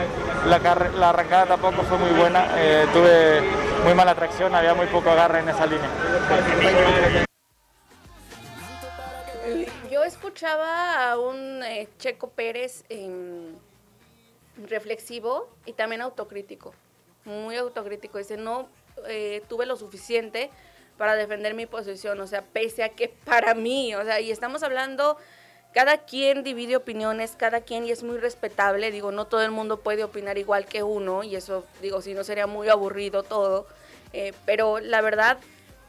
[0.47, 0.59] La,
[0.97, 3.41] la arrancada tampoco fue muy buena, eh, tuve
[3.83, 5.89] muy mala tracción, había muy poco agarre en esa línea.
[9.91, 13.53] Yo escuchaba a un eh, Checo Pérez em,
[14.67, 16.73] reflexivo y también autocrítico,
[17.25, 18.17] muy autocrítico.
[18.17, 18.69] Dice, no
[19.07, 20.49] eh, tuve lo suficiente
[20.97, 24.63] para defender mi posición, o sea, pese a que para mí, o sea, y estamos
[24.63, 25.17] hablando,
[25.73, 29.79] cada quien divide opiniones, cada quien, y es muy respetable, digo, no todo el mundo
[29.79, 33.67] puede opinar igual que uno, y eso, digo, si no sería muy aburrido todo,
[34.13, 35.39] eh, pero la verdad,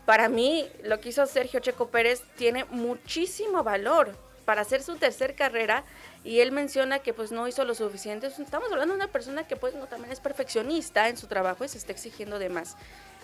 [0.06, 5.34] para mí, lo que hizo Sergio Checo Pérez tiene muchísimo valor para hacer su tercer
[5.34, 5.84] carrera
[6.22, 8.26] y él menciona que pues no hizo lo suficiente.
[8.26, 11.68] Estamos hablando de una persona que pues no también es perfeccionista en su trabajo y
[11.68, 12.76] se está exigiendo de más.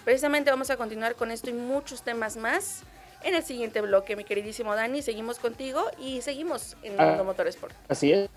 [0.04, 2.82] Precisamente vamos a continuar con esto y muchos temas más
[3.22, 5.02] en el siguiente bloque, mi queridísimo Dani.
[5.02, 7.06] Seguimos contigo y seguimos en Ah.
[7.06, 7.74] Mundo Motorsport.
[7.88, 8.28] Así es.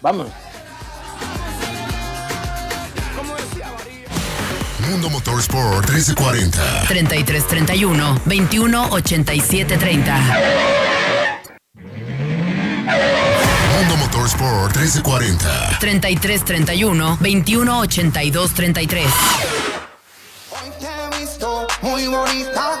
[0.00, 0.28] Vamos.
[4.88, 6.84] Mundo Motorsport 1340.
[6.88, 10.16] 3331 21 87 30.
[13.76, 15.78] Mundo Motorsport 1340.
[15.80, 19.06] 3331 21 82 33.
[22.10, 22.80] bonita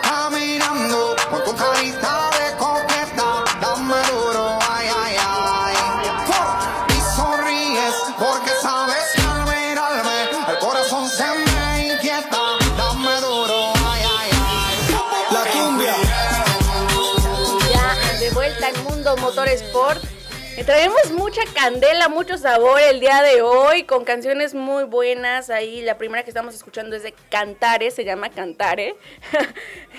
[20.56, 25.48] Eh, Traemos mucha candela, mucho sabor el día de hoy, con canciones muy buenas.
[25.48, 28.96] Ahí la primera que estamos escuchando es de Cantare, se llama Cantare,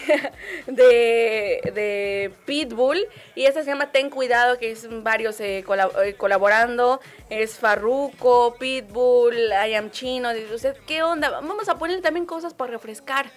[0.68, 3.08] de, de Pitbull.
[3.34, 5.60] Y esta se llama Ten Cuidado, que es varios eh,
[6.04, 7.00] eh, colaborando.
[7.30, 10.34] Es Farruko, Pitbull, I Am Chino.
[10.34, 11.30] Dice usted, ¿qué onda?
[11.30, 13.32] Vamos a ponerle también cosas para refrescar.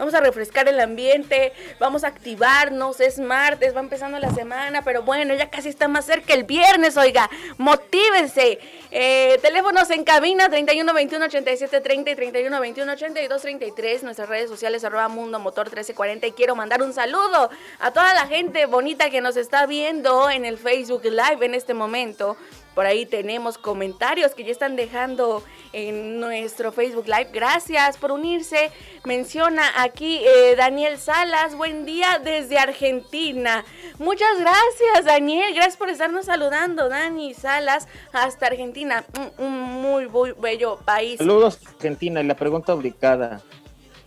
[0.00, 5.02] Vamos a refrescar el ambiente, vamos a activarnos, es martes, va empezando la semana, pero
[5.02, 8.58] bueno, ya casi está más cerca el viernes, oiga, motívense.
[8.90, 14.48] Eh, teléfonos en cabina 31 21 87 30 y 31 21 82 33, nuestras redes
[14.48, 19.10] sociales arroba mundo motor 1340 y quiero mandar un saludo a toda la gente bonita
[19.10, 22.38] que nos está viendo en el Facebook Live en este momento.
[22.74, 27.30] Por ahí tenemos comentarios que ya están dejando en nuestro Facebook Live.
[27.32, 28.70] Gracias por unirse.
[29.04, 31.56] Menciona aquí eh, Daniel Salas.
[31.56, 33.64] Buen día desde Argentina.
[33.98, 35.52] Muchas gracias, Daniel.
[35.54, 39.04] Gracias por estarnos saludando, Dani Salas, hasta Argentina.
[39.18, 41.18] Un, un muy, muy bello país.
[41.18, 43.42] Saludos Argentina y la pregunta obligada.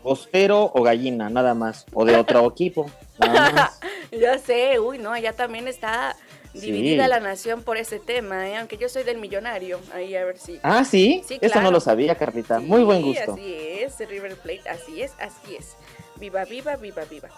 [0.04, 1.30] ¿Ostero o gallina?
[1.30, 1.86] Nada más.
[1.94, 2.90] O de otro equipo.
[3.20, 3.80] Nada más.
[4.12, 6.16] ya sé, uy, no, allá también está
[6.54, 7.10] dividida Sí.
[7.10, 8.58] la nación por ese tema, ¿eh?
[8.58, 9.80] aunque yo soy del millonario.
[9.94, 10.60] Ahí a ver si.
[10.64, 11.24] Ah, sí.
[11.28, 11.68] Sí, Eso claro.
[11.68, 12.60] no lo sabía, Carlita.
[12.60, 13.34] Muy buen gusto.
[13.34, 15.76] Así es, River Plate, así es, así es.
[16.18, 17.30] Viva, viva, viva, viva.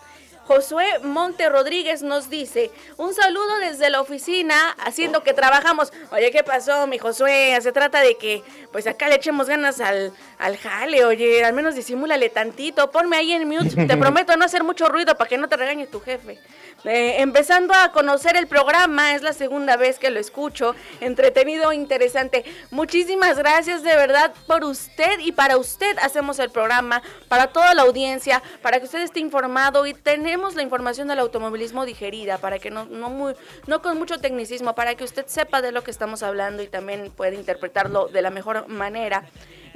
[0.46, 5.92] Josué Monte Rodríguez nos dice, un saludo desde la oficina, haciendo que trabajamos.
[6.12, 7.58] Oye, ¿qué pasó, mi Josué?
[7.62, 11.74] Se trata de que, pues acá le echemos ganas al, al jale, oye, al menos
[11.74, 15.50] disimúlale tantito, ponme ahí en mute, te prometo no hacer mucho ruido para que no
[15.50, 16.40] te regañe tu jefe.
[16.84, 22.46] Eh, empezando a conocer el programa, es la segunda vez que lo escucho, entretenido interesante.
[22.70, 27.82] Muchísimas gracias de verdad por usted y para usted hacemos el programa, para toda la
[27.82, 29.96] audiencia, para que usted esté informado y
[30.36, 33.36] tenemos la información del automovilismo digerida, para que no, no, muy,
[33.68, 37.10] no con mucho tecnicismo, para que usted sepa de lo que estamos hablando y también
[37.10, 39.24] pueda interpretarlo de la mejor manera.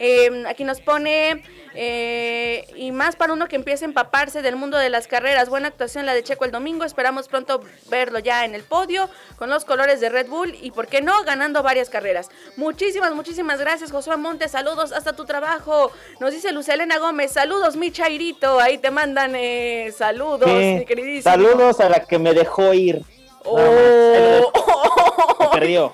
[0.02, 1.44] Eh, aquí nos pone,
[1.76, 5.50] eh, y más para uno que empiece a empaparse del mundo de las carreras.
[5.50, 6.86] Buena actuación la de Checo el domingo.
[6.86, 7.60] Esperamos pronto
[7.90, 11.22] verlo ya en el podio con los colores de Red Bull y, ¿por qué no?,
[11.24, 12.30] ganando varias carreras.
[12.56, 14.52] Muchísimas, muchísimas gracias, Josué Montes.
[14.52, 15.92] Saludos hasta tu trabajo.
[16.22, 17.34] Nos dice Lucelena Gómez.
[17.34, 18.62] Saludos, mi Chairito.
[18.62, 20.76] Ahí te mandan eh, saludos, Sí.
[20.80, 21.24] mi queridísimo.
[21.24, 23.02] Saludos a la que me dejó ir.
[23.44, 24.52] Oh.
[25.52, 25.94] Perdió.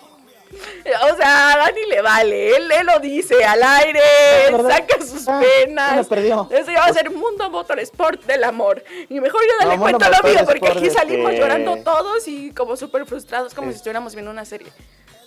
[1.11, 4.01] O sea, a Dani le vale, él, él lo dice al aire,
[4.67, 6.07] saca sus Ah, penas.
[6.07, 6.47] perdió.
[6.51, 8.83] Eso ya va a ser Mundo Motorsport del amor.
[9.09, 12.51] Y mejor yo dale No, cuento lo mío, porque aquí salimos este- llorando todos y
[12.53, 14.67] como súper frustrados, como si estuviéramos viendo una serie.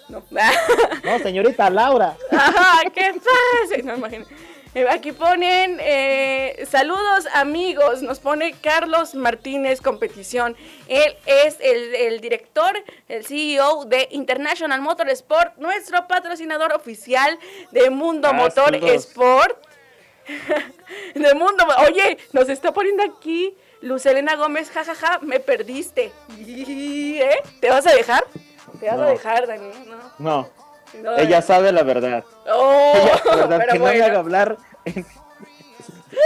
[0.09, 0.23] No.
[0.31, 2.17] No, señorita Laura.
[2.31, 3.83] Ajá, ¿qué pasa?
[3.85, 4.35] No, imagínate.
[4.75, 10.57] Eh, Aquí ponen eh, saludos amigos, nos pone Carlos Martínez Competición.
[10.89, 12.73] Él es el, el director,
[13.09, 17.39] el CEO de International Motorsport, nuestro patrocinador oficial
[17.73, 18.91] de Mundo Ah, Motor saludos.
[19.07, 19.59] Sport.
[21.15, 26.13] de Mundo, oye, nos está poniendo aquí Lucelena Gómez, jajaja, me perdiste.
[26.39, 27.41] ¿Eh?
[27.61, 28.25] ¿Te vas a dejar?
[28.79, 29.71] Te vas a dejar, Dani.
[29.87, 29.99] No.
[30.19, 30.49] No,
[31.03, 32.25] No, ella sabe la verdad.
[32.51, 34.57] Oh, Ella, la verdad, pero que no me haga hablar.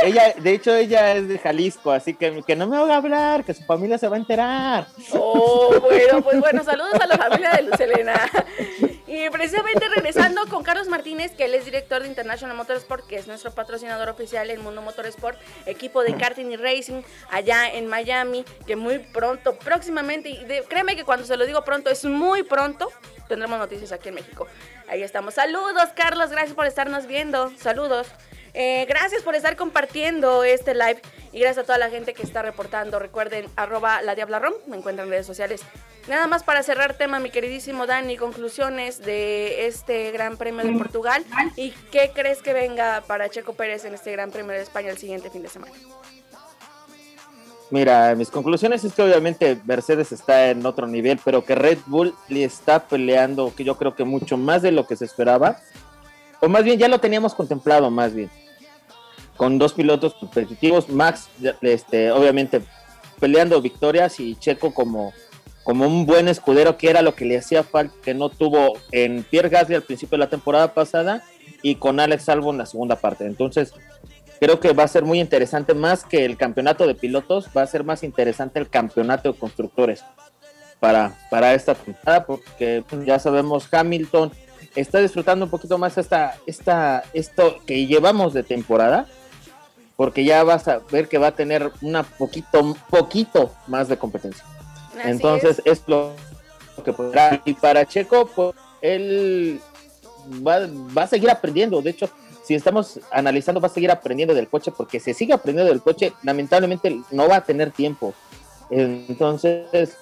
[0.05, 3.55] ella, de hecho, ella es de Jalisco, así que que no me haga hablar, que
[3.55, 4.87] su familia se va a enterar.
[5.13, 8.15] Oh, bueno, pues bueno, saludos a la familia de Lucelena.
[9.07, 13.27] Y precisamente regresando con Carlos Martínez, que él es director de International Motorsport, que es
[13.27, 18.75] nuestro patrocinador oficial en Mundo Motorsport, equipo de karting y racing allá en Miami, que
[18.75, 22.91] muy pronto, próximamente, y de- créeme que cuando se lo digo pronto, es muy pronto,
[23.29, 24.47] tendremos noticias aquí en México.
[24.89, 25.35] Ahí estamos.
[25.35, 27.51] Saludos, Carlos, gracias por estarnos viendo.
[27.59, 28.09] Saludos.
[28.55, 31.01] Eh, gracias por estar compartiendo este live
[31.33, 32.99] y gracias a toda la gente que está reportando.
[32.99, 35.63] Recuerden, arroba la Diabla me encuentran en redes sociales.
[36.09, 41.25] Nada más para cerrar tema, mi queridísimo Dani, conclusiones de este Gran Premio de Portugal
[41.57, 44.99] y qué crees que venga para Checo Pérez en este Gran Premio de España el
[44.99, 45.73] siguiente fin de semana.
[47.73, 52.15] Mira, mis conclusiones es que obviamente Mercedes está en otro nivel, pero que Red Bull
[52.29, 55.57] le está peleando, que yo creo que mucho más de lo que se esperaba,
[56.41, 58.29] o más bien ya lo teníamos contemplado, más bien,
[59.39, 61.31] con dos pilotos competitivos, Max,
[61.63, 62.61] este, obviamente
[63.19, 65.15] peleando victorias y Checo como,
[65.65, 69.23] como un buen escudero, que era lo que le hacía falta, que no tuvo en
[69.23, 71.25] Pierre Gasly al principio de la temporada pasada
[71.63, 73.25] y con Alex Albon la segunda parte.
[73.25, 73.73] Entonces,
[74.43, 77.67] creo que va a ser muy interesante, más que el campeonato de pilotos, va a
[77.69, 80.03] ser más interesante el campeonato de constructores
[80.81, 84.33] para, para esta temporada, porque ya sabemos Hamilton
[84.75, 89.07] está disfrutando un poquito más esta, esta, esto que llevamos de temporada,
[89.95, 94.45] porque ya vas a ver que va a tener una poquito, poquito más de competencia.
[95.05, 95.85] Entonces es.
[95.87, 96.17] lo
[96.85, 97.41] que podrá.
[97.45, 99.61] Y para Checo, pues, él
[100.45, 100.67] va,
[100.99, 101.81] va a seguir aprendiendo.
[101.81, 102.11] De hecho,
[102.43, 106.13] si estamos analizando, va a seguir aprendiendo del coche, porque si sigue aprendiendo del coche,
[106.23, 108.15] lamentablemente no va a tener tiempo.
[108.71, 109.97] Entonces,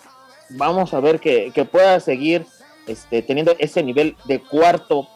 [0.50, 2.46] vamos a ver que, pueda seguir
[2.87, 5.09] este, teniendo ese nivel de cuarto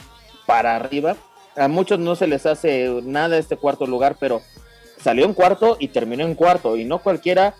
[0.46, 1.16] para arriba.
[1.56, 4.42] A muchos no se les hace nada este cuarto lugar, pero
[5.00, 6.76] salió en cuarto y terminó en cuarto.
[6.76, 7.54] Y no cualquiera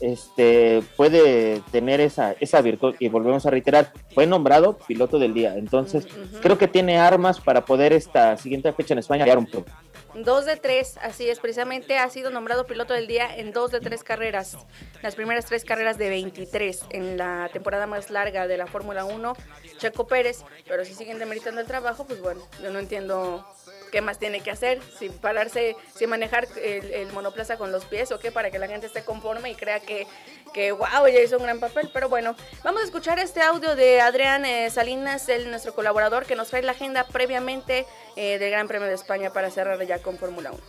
[0.00, 2.94] este, puede tener esa, esa virtud.
[2.98, 5.56] Y volvemos a reiterar, fue nombrado piloto del día.
[5.56, 6.06] Entonces,
[6.42, 9.70] creo que tiene armas para poder esta siguiente fecha en España un poco.
[10.14, 13.78] Dos de tres, así es, precisamente ha sido nombrado piloto del día en dos de
[13.78, 14.56] tres carreras,
[15.02, 19.34] las primeras tres carreras de 23 en la temporada más larga de la Fórmula 1,
[19.78, 23.46] Checo Pérez, pero si siguen demeritando el trabajo, pues bueno, yo no entiendo
[23.90, 28.18] qué más tiene que hacer, si pararse, si manejar el, monoplaza con los pies o
[28.18, 30.06] qué, para que la gente esté conforme y crea que,
[30.54, 31.90] que wow, ya hizo un gran papel.
[31.92, 36.36] Pero bueno, vamos a escuchar este audio de Adrián eh, Salinas, el, nuestro colaborador, que
[36.36, 37.84] nos trae la agenda previamente
[38.16, 40.60] eh, del Gran Premio de España para cerrar ya con Fórmula 1.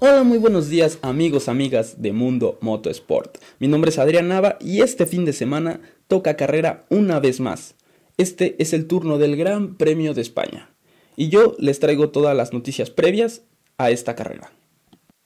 [0.00, 3.38] Hola, muy buenos días amigos, amigas de Mundo Motosport.
[3.58, 7.74] Mi nombre es Adrián Nava y este fin de semana toca carrera una vez más.
[8.16, 10.73] Este es el turno del Gran Premio de España
[11.16, 13.42] y yo les traigo todas las noticias previas
[13.78, 14.52] a esta carrera.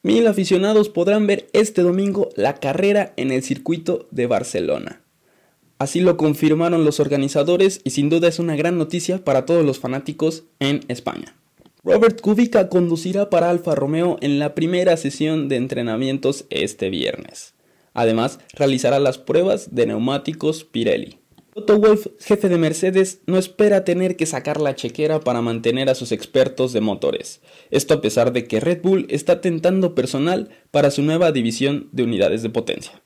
[0.02, 5.02] Mil aficionados podrán ver este domingo la carrera en el circuito de Barcelona.
[5.78, 9.78] Así lo confirmaron los organizadores y sin duda es una gran noticia para todos los
[9.78, 11.36] fanáticos en España.
[11.84, 17.54] Robert Kubica conducirá para Alfa Romeo en la primera sesión de entrenamientos este viernes.
[17.94, 21.18] Además, realizará las pruebas de neumáticos Pirelli.
[21.58, 25.96] Toto Wolf, jefe de Mercedes, no espera tener que sacar la chequera para mantener a
[25.96, 27.40] sus expertos de motores.
[27.72, 32.04] Esto a pesar de que Red Bull está tentando personal para su nueva división de
[32.04, 33.02] unidades de potencia.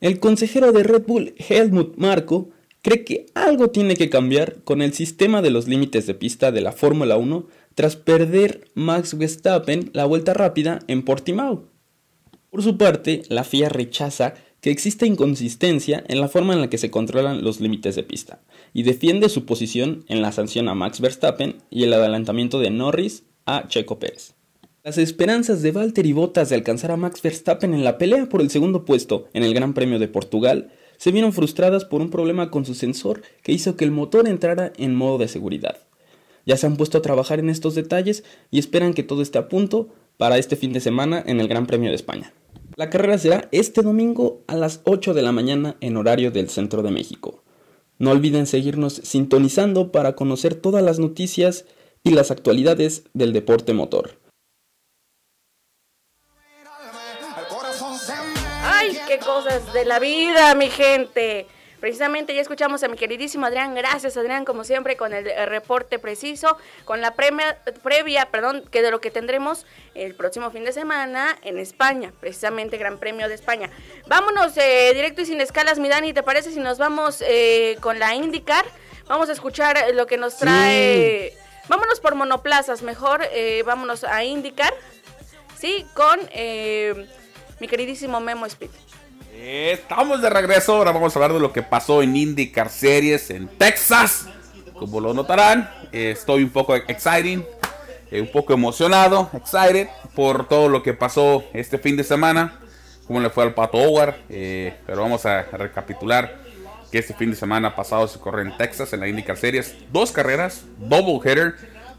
[0.00, 2.50] El consejero de Red Bull, Helmut Marko,
[2.82, 6.62] cree que algo tiene que cambiar con el sistema de los límites de pista de
[6.62, 11.68] la Fórmula 1 tras perder Max Verstappen la vuelta rápida en Portimao.
[12.50, 16.78] Por su parte, la FIA rechaza que existe inconsistencia en la forma en la que
[16.78, 18.40] se controlan los límites de pista,
[18.72, 23.24] y defiende su posición en la sanción a Max Verstappen y el adelantamiento de Norris
[23.44, 24.32] a Checo Pérez.
[24.82, 28.48] Las esperanzas de Valtteri Bottas de alcanzar a Max Verstappen en la pelea por el
[28.48, 32.64] segundo puesto en el Gran Premio de Portugal se vieron frustradas por un problema con
[32.64, 35.76] su sensor que hizo que el motor entrara en modo de seguridad.
[36.46, 39.50] Ya se han puesto a trabajar en estos detalles y esperan que todo esté a
[39.50, 42.32] punto para este fin de semana en el Gran Premio de España.
[42.76, 46.82] La carrera será este domingo a las 8 de la mañana en horario del centro
[46.82, 47.44] de México.
[47.98, 51.66] No olviden seguirnos sintonizando para conocer todas las noticias
[52.02, 54.18] y las actualidades del deporte motor.
[58.64, 61.46] ¡Ay, qué cosas de la vida, mi gente!
[61.84, 63.74] Precisamente ya escuchamos a mi queridísimo Adrián.
[63.74, 69.02] Gracias, Adrián, como siempre, con el, reporte preciso, con la previa, perdón, que de lo
[69.02, 73.68] que tendremos el próximo fin de semana en España, precisamente Gran Premio de España.
[74.06, 77.98] Vámonos eh, directo y sin escalas, mi Dani, ¿te parece si nos vamos eh, con
[77.98, 78.64] la IndyCar?
[79.06, 81.36] Vamos a escuchar lo que nos trae.
[81.68, 84.72] Vámonos por monoplazas, mejor eh, vámonos a IndyCar,
[85.58, 86.18] sí, con
[87.60, 88.70] mi queridísimo Memo Speed.
[89.36, 93.48] Estamos de regreso, ahora vamos a hablar de lo que pasó en IndyCar Series en
[93.48, 94.28] Texas.
[94.74, 97.44] Como lo notarán, estoy un poco exciting,
[98.12, 102.60] eh, un poco emocionado, excited por todo lo que pasó este fin de semana,
[103.08, 106.38] cómo le fue al Pato Howard, eh, pero vamos a recapitular
[106.92, 110.12] que este fin de semana pasado se corrió en Texas en la IndyCar Series, dos
[110.12, 111.56] carreras, double hitter,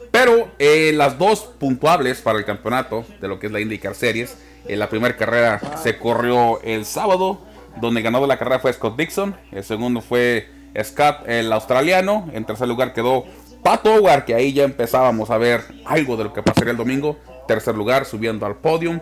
[0.10, 4.38] pero eh, las dos puntuables para el campeonato de lo que es la IndyCar Series
[4.68, 7.40] la primera carrera se corrió el sábado,
[7.80, 9.36] donde ganó la carrera fue Scott Dixon.
[9.52, 10.50] El segundo fue
[10.84, 12.30] Scott, el australiano.
[12.34, 13.26] En tercer lugar quedó
[13.64, 17.18] Pat Howard, que ahí ya empezábamos a ver algo de lo que pasaría el domingo.
[17.48, 19.00] Tercer lugar, subiendo al podium.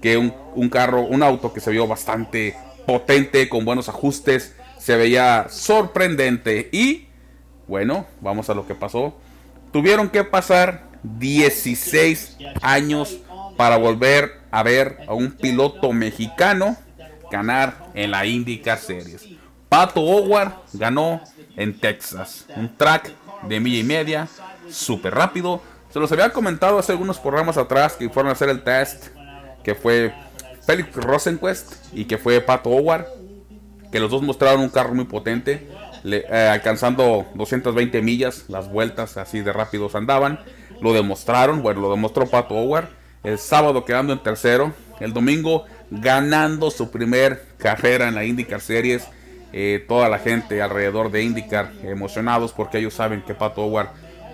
[0.00, 2.56] Que un, un carro, un auto que se vio bastante
[2.86, 4.54] potente, con buenos ajustes.
[4.78, 6.68] Se veía sorprendente.
[6.72, 7.06] Y
[7.66, 9.14] bueno, vamos a lo que pasó.
[9.72, 13.18] Tuvieron que pasar 16 años
[13.56, 16.76] para volver a ver a un piloto mexicano
[17.30, 19.28] ganar en la IndyCar Series.
[19.68, 21.20] Pato Howard ganó
[21.56, 23.12] en Texas, un track
[23.46, 24.28] de milla y media,
[24.68, 28.62] súper rápido, Se los había comentado hace algunos programas atrás que fueron a hacer el
[28.62, 29.08] test,
[29.64, 30.14] que fue
[30.64, 33.06] Felix Rosenquist y que fue Pato Howard,
[33.90, 35.68] que los dos mostraron un carro muy potente,
[36.04, 40.38] eh, alcanzando 220 millas, las vueltas así de rápidos andaban.
[40.80, 42.88] Lo demostraron, bueno, lo demostró Pato Howard.
[43.22, 49.06] El sábado quedando en tercero, el domingo ganando su primer carrera en la IndyCar Series.
[49.52, 53.88] Eh, toda la gente alrededor de IndyCar emocionados porque ellos saben que Pato Howard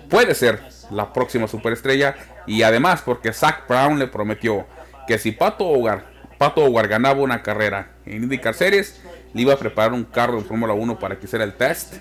[0.09, 0.61] puede ser
[0.91, 2.15] la próxima superestrella
[2.45, 4.67] y además porque Zach Brown le prometió
[5.07, 6.03] que si Pato Howard,
[6.37, 9.01] Pato Howard ganaba una carrera en IndyCar Series,
[9.33, 11.95] le iba a preparar un carro de Fórmula 1 para que hiciera el test.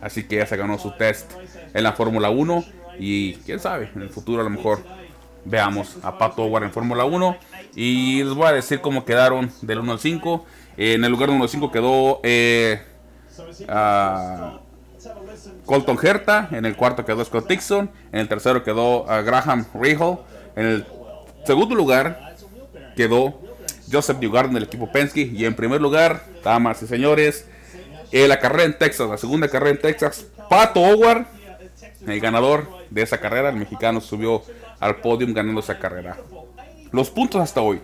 [0.00, 1.30] Así que ya se ganó su test
[1.74, 2.64] en la Fórmula 1
[2.98, 4.82] y quién sabe, en el futuro a lo mejor
[5.44, 7.36] veamos a Pato Howard en Fórmula 1
[7.74, 10.46] y les voy a decir cómo quedaron del 1 al 5.
[10.76, 12.82] en el lugar número 5 quedó eh,
[15.64, 20.18] Colton Herta, en el cuarto quedó Scott Dixon, en el tercero quedó Graham Rahal,
[20.56, 20.86] en el
[21.46, 22.34] segundo lugar
[22.96, 23.40] quedó
[23.90, 27.46] Joseph Newgarden del equipo Penske y en primer lugar, damas y señores,
[28.12, 31.26] en la carrera en Texas, la segunda carrera en Texas, Pato Howard,
[32.06, 34.42] el ganador de esa carrera, el mexicano subió
[34.80, 36.16] al podium ganando esa carrera.
[36.90, 37.80] Los puntos hasta hoy.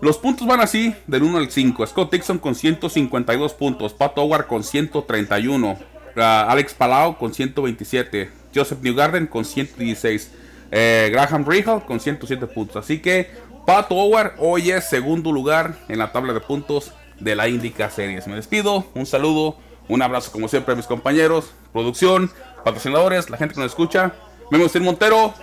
[0.00, 1.86] Los puntos van así, del 1 al 5.
[1.86, 3.94] Scott Dixon con 152 puntos.
[3.94, 5.78] Pat Howard con 131.
[6.16, 8.30] Alex Palau con 127.
[8.54, 10.30] Joseph Newgarden con 116.
[10.70, 12.76] Eh, Graham Rahal con 107 puntos.
[12.76, 13.30] Así que
[13.66, 18.26] Pat Howard hoy es segundo lugar en la tabla de puntos de la Indica Series.
[18.26, 18.84] Me despido.
[18.94, 19.56] Un saludo.
[19.88, 21.52] Un abrazo como siempre a mis compañeros.
[21.72, 22.30] Producción,
[22.64, 24.12] patrocinadores, la gente que nos escucha.
[24.50, 25.34] Memo Montero.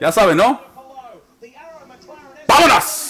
[0.00, 0.60] Ya saben, ¿no?
[2.46, 3.06] ¡Vámonos!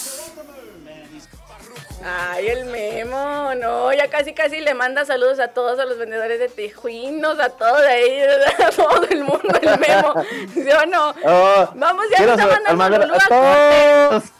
[2.03, 6.39] Ay, el memo, no, ya casi casi le manda saludos a todos, a los vendedores
[6.39, 8.21] de tejuinos, a todos ahí,
[8.65, 10.13] a todo el mundo, el memo,
[10.53, 11.13] ¿sí o no?
[11.25, 14.31] Oh, Vamos, ya me está mandando Lulu a corte.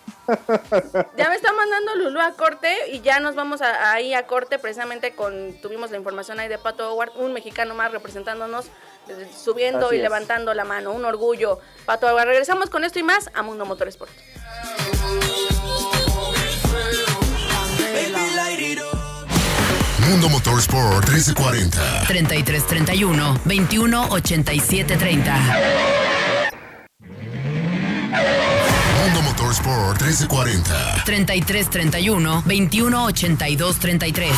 [1.17, 5.13] Ya me está mandando Lulu a corte y ya nos vamos ahí a corte precisamente
[5.13, 8.67] con, tuvimos la información ahí de Pato Howard, un mexicano más representándonos
[9.35, 10.91] subiendo y levantando la mano.
[10.91, 11.59] Un orgullo.
[11.85, 14.11] Pato, regresamos con esto y más a Mundo Motorsport.
[20.07, 25.33] Mundo Motorsport 1340 3331 218730
[29.03, 34.37] Mundo Motorsport 1340 3331 218233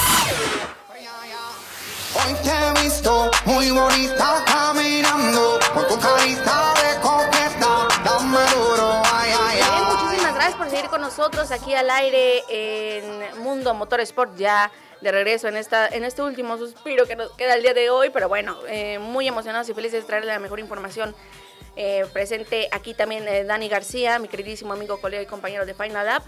[3.45, 9.83] Muy bonita caminando con tu carita de coqueta, dame duro, ay, ay, ay.
[9.83, 15.47] muchísimas gracias por seguir con nosotros aquí al aire en Mundo Motorsport ya de regreso
[15.47, 18.57] en esta en este último suspiro que nos queda el día de hoy, pero bueno,
[18.67, 21.15] eh, muy emocionados y felices de traerle la mejor información.
[21.75, 26.09] Eh, presente aquí también eh, Dani García, mi queridísimo amigo, colega y compañero de Final
[26.09, 26.25] App.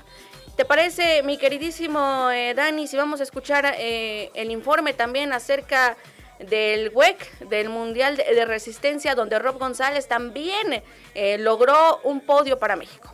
[0.55, 5.95] ¿Te parece, mi queridísimo eh, Dani, si vamos a escuchar eh, el informe también acerca
[6.49, 10.83] del WEC, del Mundial de, Resistencia, donde Rob González también
[11.13, 13.13] eh, logró un podio para México?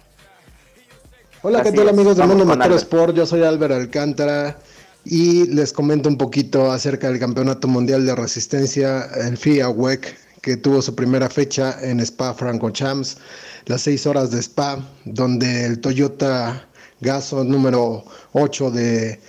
[1.42, 3.16] Hola, ¿qué tal amigos del Mundo Motor Sport?
[3.16, 4.58] Yo soy Álvaro Alcántara
[5.06, 10.58] y les comento un poquito acerca del Campeonato Mundial de Resistencia, el FIA WEC, que
[10.58, 13.18] tuvo su primera fecha en Spa Francorchamps,
[13.66, 16.68] las seis horas de Spa, donde el Toyota
[17.00, 19.20] Gaso número 8 de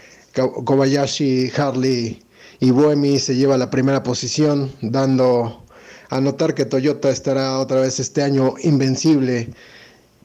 [0.64, 2.22] Kobayashi, Harley
[2.60, 5.64] y Buemi se lleva la primera posición, dando
[6.10, 9.50] a notar que Toyota estará otra vez este año invencible.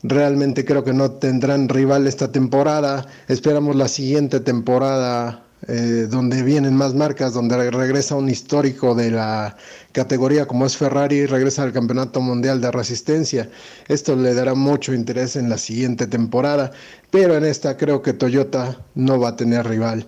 [0.01, 3.05] Realmente creo que no tendrán rival esta temporada.
[3.27, 9.55] Esperamos la siguiente temporada eh, donde vienen más marcas, donde regresa un histórico de la
[9.93, 13.49] categoría como es Ferrari, regresa al Campeonato Mundial de Resistencia.
[13.87, 16.71] Esto le dará mucho interés en la siguiente temporada,
[17.11, 20.05] pero en esta creo que Toyota no va a tener rival.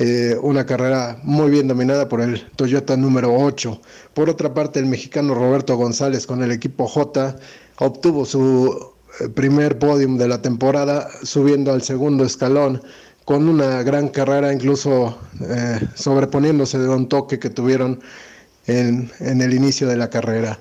[0.00, 3.80] Eh, una carrera muy bien dominada por el Toyota número 8.
[4.14, 7.34] Por otra parte, el mexicano Roberto González con el equipo J
[7.80, 12.80] obtuvo su eh, primer podium de la temporada, subiendo al segundo escalón
[13.24, 18.00] con una gran carrera, incluso eh, sobreponiéndose de un toque que tuvieron
[18.68, 20.60] en, el inicio de la carrera.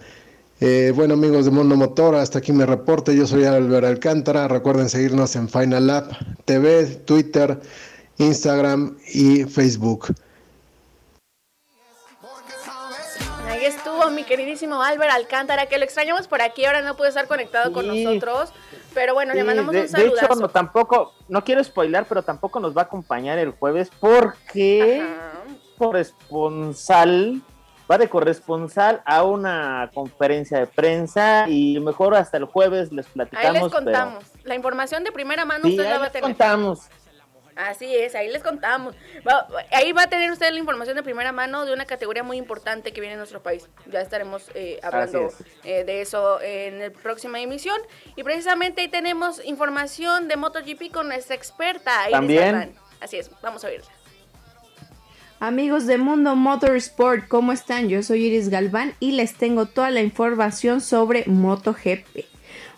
[0.96, 3.16] Bueno amigos de Mundo Motor, hasta aquí mi reporte.
[3.16, 4.48] Yo soy Álvaro Alcántara.
[4.48, 6.10] Recuerden seguirnos en Final Lab
[6.46, 7.60] TV, Twitter,
[8.18, 10.16] Instagram y Facebook.
[13.48, 17.28] Ahí estuvo mi queridísimo Álvaro Alcántara, que lo extrañamos por aquí, ahora no puede estar
[17.28, 18.52] conectado con nosotros.
[18.94, 20.16] Pero bueno, le mandamos un saludo.
[20.16, 23.90] De hecho, no, tampoco, no quiero spoilar, pero tampoco nos va a acompañar el jueves
[24.00, 25.06] porque
[25.78, 27.42] corresponsal
[27.90, 33.56] va de corresponsal a una conferencia de prensa y mejor hasta el jueves les platicamos.
[33.56, 34.24] Ahí les contamos.
[34.44, 36.24] La información de primera mano usted la va a tener.
[36.24, 36.88] contamos.
[37.58, 38.96] Así es, ahí les contamos.
[39.72, 42.94] ahí va a tener usted la información de primera mano de una categoría muy importante
[42.94, 43.68] que viene en nuestro país.
[43.92, 45.30] Ya estaremos eh, hablando
[45.64, 47.78] eh, de eso en la próxima emisión.
[48.16, 52.04] Y precisamente ahí tenemos información de MotoGP con nuestra experta.
[52.04, 52.76] Iris También.
[53.02, 53.88] Así es, vamos a verla.
[55.40, 57.90] Amigos de Mundo Motorsport, ¿cómo están?
[57.90, 62.37] Yo soy Iris Galván y les tengo toda la información sobre MotoGP.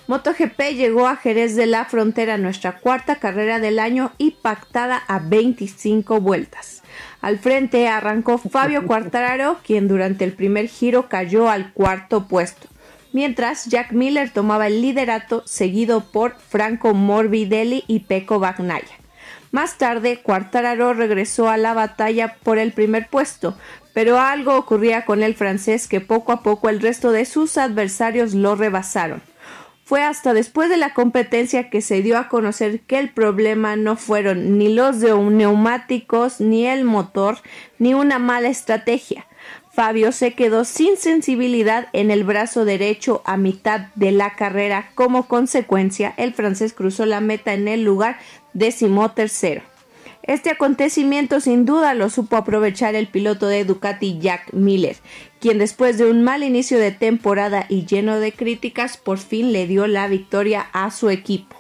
[0.10, 5.20] MotoGP llegó a Jerez de la Frontera, nuestra cuarta carrera del año y pactada a
[5.20, 6.82] 25 vueltas.
[7.22, 12.68] Al frente arrancó Fabio Quartararo, quien durante el primer giro cayó al cuarto puesto,
[13.14, 18.98] mientras Jack Miller tomaba el liderato seguido por Franco Morbidelli y Pecco Bagnaia.
[19.52, 23.56] Más tarde, Quartararo regresó a la batalla por el primer puesto,
[23.94, 28.34] pero algo ocurría con el francés que poco a poco el resto de sus adversarios
[28.34, 29.29] lo rebasaron.
[29.90, 33.96] Fue hasta después de la competencia que se dio a conocer que el problema no
[33.96, 37.40] fueron ni los neumáticos, ni el motor,
[37.80, 39.26] ni una mala estrategia.
[39.72, 44.92] Fabio se quedó sin sensibilidad en el brazo derecho a mitad de la carrera.
[44.94, 48.20] Como consecuencia, el francés cruzó la meta en el lugar
[48.54, 49.64] decimotercero.
[50.22, 54.98] Este acontecimiento sin duda lo supo aprovechar el piloto de Ducati Jack Miller,
[55.40, 59.68] quien después de un mal inicio de temporada y lleno de críticas por fin le
[59.68, 61.56] dio la victoria a su equipo.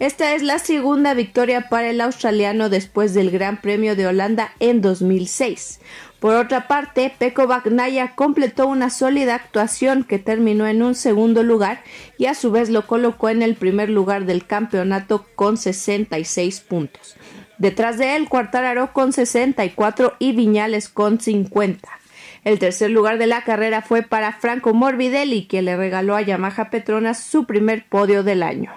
[0.00, 4.80] Esta es la segunda victoria para el australiano después del Gran Premio de Holanda en
[4.80, 5.80] 2006.
[6.18, 11.84] Por otra parte, Peko Bagnaia completó una sólida actuación que terminó en un segundo lugar
[12.18, 17.14] y a su vez lo colocó en el primer lugar del campeonato con 66 puntos.
[17.58, 21.88] Detrás de él, Cuartararo con 64 y Viñales con 50.
[22.44, 26.70] El tercer lugar de la carrera fue para Franco Morbidelli, que le regaló a Yamaha
[26.70, 28.70] Petronas su primer podio del año.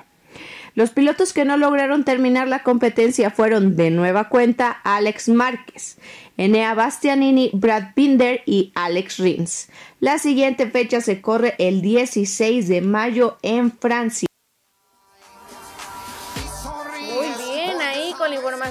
[0.74, 5.98] Los pilotos que no lograron terminar la competencia fueron de nueva cuenta Alex Márquez,
[6.38, 9.70] Enea Bastianini, Brad Binder y Alex Rins.
[10.00, 14.27] La siguiente fecha se corre el 16 de mayo en Francia.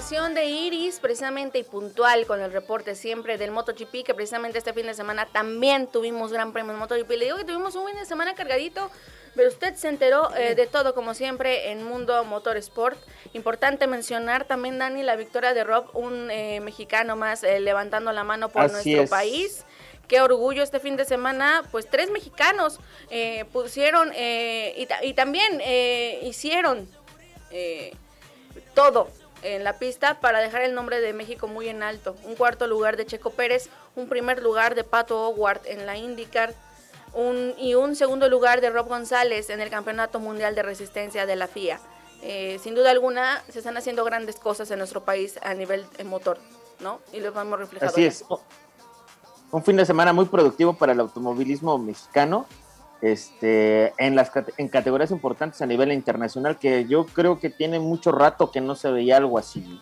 [0.06, 4.72] Información de Iris, precisamente y puntual con el reporte siempre del MotoGP, que precisamente este
[4.72, 7.10] fin de semana también tuvimos gran premio en MotoGP.
[7.10, 8.88] Le digo que tuvimos un fin de semana cargadito,
[9.34, 12.96] pero usted se enteró eh, de todo, como siempre, en Mundo Motorsport.
[13.32, 18.22] Importante mencionar también, Dani, la victoria de Rob, un eh, mexicano más eh, levantando la
[18.22, 19.64] mano por nuestro país
[20.06, 22.78] qué orgullo este fin de semana, pues tres mexicanos
[23.52, 25.60] pusieron y, y, también
[26.22, 26.88] hicieron
[28.72, 29.08] todo
[29.54, 32.16] en la pista para dejar el nombre de México muy en alto.
[32.24, 36.54] Un cuarto lugar de Checo Pérez, un primer lugar de Pato Howard en la IndyCar
[37.14, 41.36] un, y un segundo lugar de Rob González en el Campeonato Mundial de Resistencia de
[41.36, 41.80] la FIA.
[42.22, 46.04] Eh, sin duda alguna se están haciendo grandes cosas en nuestro país a nivel de
[46.04, 46.38] motor,
[46.80, 47.00] ¿no?
[47.12, 47.92] Y lo vamos reflejado.
[47.92, 48.24] Así es.
[49.50, 52.46] Un fin de semana muy productivo para el automovilismo mexicano
[53.02, 58.12] este, en las en categorías importantes a nivel internacional que yo creo que tiene mucho
[58.12, 59.80] rato que no se veía algo así.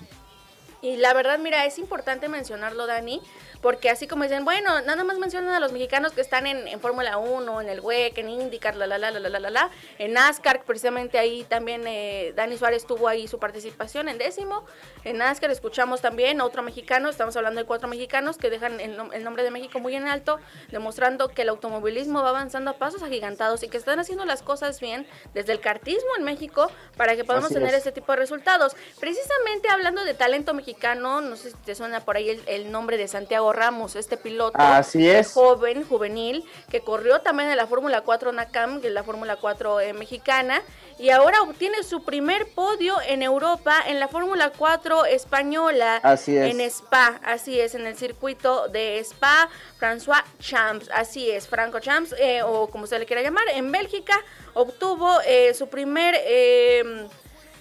[0.82, 3.22] Y la verdad, mira, es importante mencionarlo, Dani,
[3.64, 7.16] porque así como dicen, bueno, nada más mencionan a los mexicanos que están en, Fórmula
[7.16, 10.64] 1, en el WEC, en IndyCar, la, la, la, la, la, la, la, en NASCAR,
[10.64, 14.66] precisamente ahí también eh, Dani Suárez tuvo ahí su participación en décimo,
[15.02, 19.42] en NASCAR escuchamos también otro mexicano, estamos hablando de cuatro mexicanos que dejan el, nombre
[19.42, 20.40] de México muy en alto,
[20.70, 24.78] demostrando que el automovilismo va avanzando a pasos agigantados y que están haciendo las cosas
[24.78, 28.76] bien desde el cartismo en México para que podamos tener ese tipo de resultados.
[29.00, 32.98] Precisamente hablando de talento mexicano, no sé si te suena por ahí el, el nombre
[32.98, 35.32] de Santiago Ramos, este piloto Así es.
[35.32, 39.80] joven, juvenil, que corrió también en la Fórmula 4 NACAM, que es la Fórmula 4
[39.80, 40.62] eh, mexicana,
[40.98, 46.50] y ahora obtiene su primer podio en Europa en la Fórmula 4 española así es.
[46.50, 49.48] en Spa, así es, en el circuito de Spa,
[49.80, 54.14] François Champs, así es, Franco Champs, eh, o como se le quiera llamar, en Bélgica
[54.54, 56.14] obtuvo eh, su primer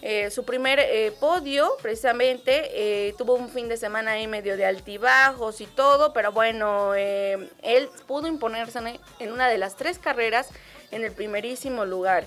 [0.06, 4.66] eh, su primer eh, podio, precisamente, eh, tuvo un fin de semana ahí medio de
[4.66, 8.80] altibajos y todo, pero bueno, él pudo imponerse
[9.20, 10.49] en una de las tres carreras
[10.91, 12.26] en el primerísimo lugar.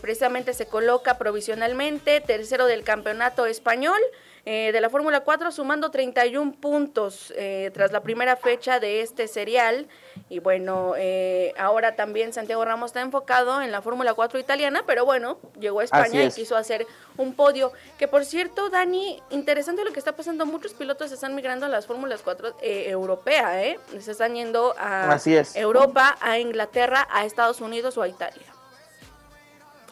[0.00, 4.00] precisamente se coloca provisionalmente tercero del campeonato español.
[4.44, 9.28] Eh, de la Fórmula 4, sumando 31 puntos eh, tras la primera fecha de este
[9.28, 9.86] serial.
[10.28, 15.04] Y bueno, eh, ahora también Santiago Ramos está enfocado en la Fórmula 4 italiana, pero
[15.04, 16.86] bueno, llegó a España y quiso hacer
[17.16, 17.72] un podio.
[17.98, 21.86] Que por cierto, Dani, interesante lo que está pasando, muchos pilotos están migrando a las
[21.86, 23.78] Fórmulas 4 europea, ¿eh?
[23.98, 25.18] Se están yendo a
[25.54, 28.59] Europa, a Inglaterra, a Estados Unidos o a Italia.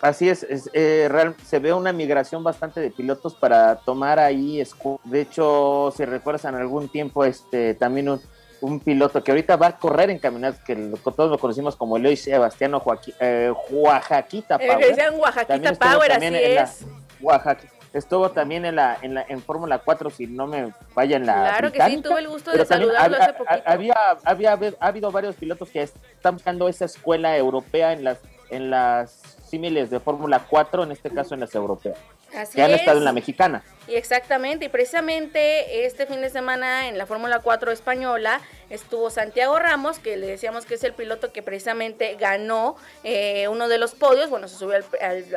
[0.00, 1.08] Así es, eh,
[1.44, 4.62] se ve una migración bastante de pilotos para tomar ahí.
[5.04, 8.20] De hecho, si recuerdas en algún tiempo, este también
[8.60, 10.76] un, piloto que ahorita va a correr en caminatas, que
[11.16, 15.14] todos lo conocimos como Eloy Sebastiano Joaquín, eh, Oaxaquita eh, Power.
[15.18, 16.86] Oaxaquita Power, así es.
[17.20, 17.64] Oaxaca.
[17.92, 21.34] Estuvo también en la en, la, en Fórmula 4, si no me falla en la.
[21.34, 23.62] Claro que sí, tuve el gusto de saludarlo hace poquito.
[23.64, 23.94] Había,
[24.24, 28.18] había, ha habido varios pilotos que están buscando esa escuela europea en las,
[28.50, 31.98] en las símiles de Fórmula 4, en este caso en las europeas.
[32.34, 33.62] Así que han estado en la mexicana.
[33.86, 39.58] Y exactamente, y precisamente este fin de semana en la Fórmula 4 española estuvo Santiago
[39.58, 43.94] Ramos, que le decíamos que es el piloto que precisamente ganó eh, uno de los
[43.94, 44.78] podios, bueno, se subió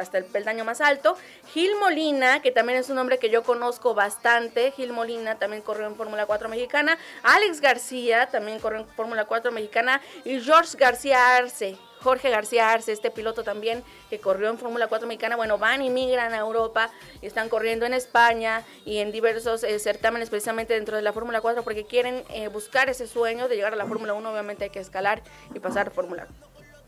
[0.02, 1.16] hasta el peldaño más alto.
[1.54, 5.88] Gil Molina, que también es un hombre que yo conozco bastante, Gil Molina también corrió
[5.88, 6.98] en Fórmula 4 mexicana.
[7.24, 10.02] Alex García también corrió en Fórmula 4 mexicana.
[10.26, 15.08] Y George García Arce, Jorge García Arce, este piloto también que corrió en Fórmula 4
[15.08, 16.90] mexicana, bueno, van y migran a Europa,
[17.22, 21.42] y están corriendo en España y en diversos eh, certámenes precisamente dentro de la Fórmula
[21.42, 24.70] 4 porque quieren eh, buscar ese sueño de llegar a la Fórmula 1, obviamente hay
[24.70, 25.22] que escalar
[25.54, 26.28] y pasar Fórmula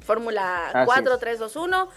[0.03, 1.89] Fórmula 4, 3, 2, 1.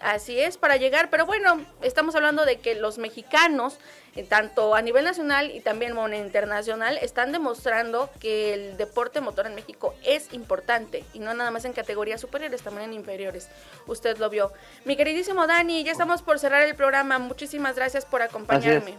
[0.00, 1.10] así es, para llegar.
[1.10, 3.78] Pero bueno, estamos hablando de que los mexicanos,
[4.14, 9.54] eh, tanto a nivel nacional y también internacional, están demostrando que el deporte motor en
[9.54, 11.04] México es importante.
[11.12, 13.48] Y no nada más en categorías superiores, también en inferiores.
[13.86, 14.52] Usted lo vio.
[14.84, 17.18] Mi queridísimo Dani, ya estamos por cerrar el programa.
[17.18, 18.94] Muchísimas gracias por acompañarme.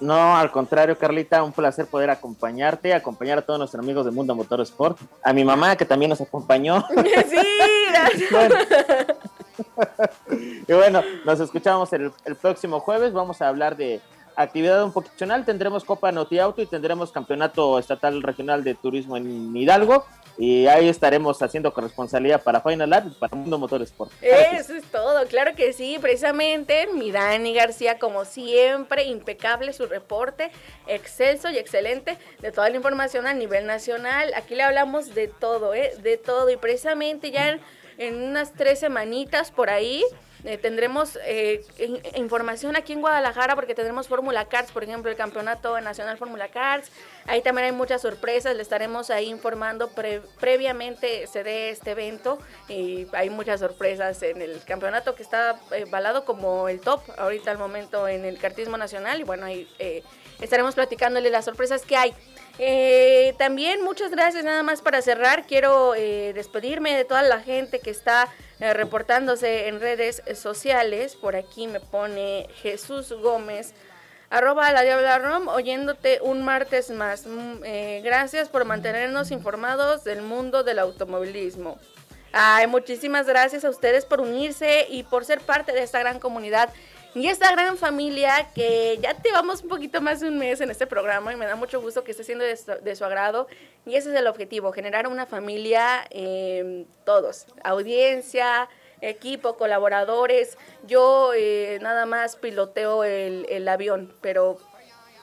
[0.00, 4.34] No, al contrario, Carlita, un placer poder acompañarte, acompañar a todos nuestros amigos de Mundo
[4.34, 6.84] Motor Sport, a mi mamá que también nos acompañó.
[6.94, 7.36] Sí,
[7.90, 8.66] gracias.
[10.68, 13.12] y bueno, nos escuchamos el, el, próximo jueves.
[13.12, 14.00] Vamos a hablar de
[14.36, 19.56] actividad un poquito Tendremos Copa Noti Auto y tendremos Campeonato Estatal Regional de Turismo en
[19.56, 20.04] Hidalgo.
[20.36, 24.10] Y ahí estaremos haciendo corresponsabilidad para Final Lab para Mundo Motorsport.
[24.20, 25.98] Eso es todo, claro que sí.
[26.00, 30.50] Precisamente mi Dani García, como siempre, impecable su reporte,
[30.86, 34.32] excelso y excelente de toda la información a nivel nacional.
[34.34, 35.92] Aquí le hablamos de todo, ¿eh?
[36.02, 36.50] De todo.
[36.50, 37.58] Y precisamente ya
[37.98, 40.04] en unas tres semanitas por ahí
[40.44, 41.64] eh, tendremos eh,
[42.16, 46.92] información aquí en Guadalajara porque tendremos Fórmula Cars, por ejemplo, el Campeonato Nacional Fórmula Cars.
[47.26, 49.90] Ahí también hay muchas sorpresas, le estaremos ahí informando
[50.38, 52.38] previamente se dé este evento
[52.68, 57.50] y hay muchas sorpresas en el campeonato que está eh, balado como el top ahorita
[57.50, 59.66] al momento en el cartismo nacional y bueno, ahí
[60.40, 62.14] estaremos platicándole las sorpresas que hay.
[62.58, 67.80] Eh, también muchas gracias, nada más para cerrar, quiero eh, despedirme de toda la gente
[67.80, 68.28] que está
[68.60, 71.16] eh, reportándose en redes sociales.
[71.16, 73.74] Por aquí me pone Jesús Gómez,
[74.30, 77.26] arroba la Diabla Rom, oyéndote un martes más.
[77.26, 77.60] Mm,
[78.04, 81.78] gracias por mantenernos informados del mundo del automovilismo.
[82.32, 86.68] Ay, muchísimas gracias a ustedes por unirse y por ser parte de esta gran comunidad
[87.14, 90.86] y esta gran familia que ya llevamos un poquito más de un mes en este
[90.86, 93.46] programa y me da mucho gusto que esté siendo de su, agrado.
[93.86, 98.68] Y ese es el objetivo, generar una familia, eh, todos, audiencia,
[99.00, 100.58] equipo, colaboradores.
[100.86, 104.58] Yo eh, nada más piloteo el, avión, pero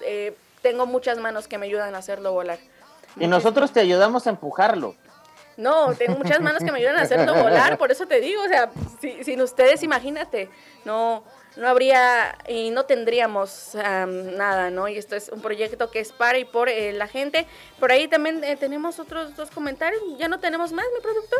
[0.05, 2.59] eh, tengo muchas manos que me ayudan a hacerlo volar.
[3.19, 4.95] Y nosotros te ayudamos a empujarlo.
[5.57, 8.47] No, tengo muchas manos que me ayudan a hacerlo volar, por eso te digo, o
[8.47, 8.71] sea,
[9.23, 10.49] sin ustedes, imagínate,
[10.85, 11.23] no,
[11.57, 14.87] no habría y no tendríamos nada, ¿no?
[14.87, 17.45] Y esto es un proyecto que es para y por eh, la gente.
[17.79, 20.01] Por ahí también eh, tenemos otros dos comentarios.
[20.17, 21.39] Ya no tenemos más, mi productor.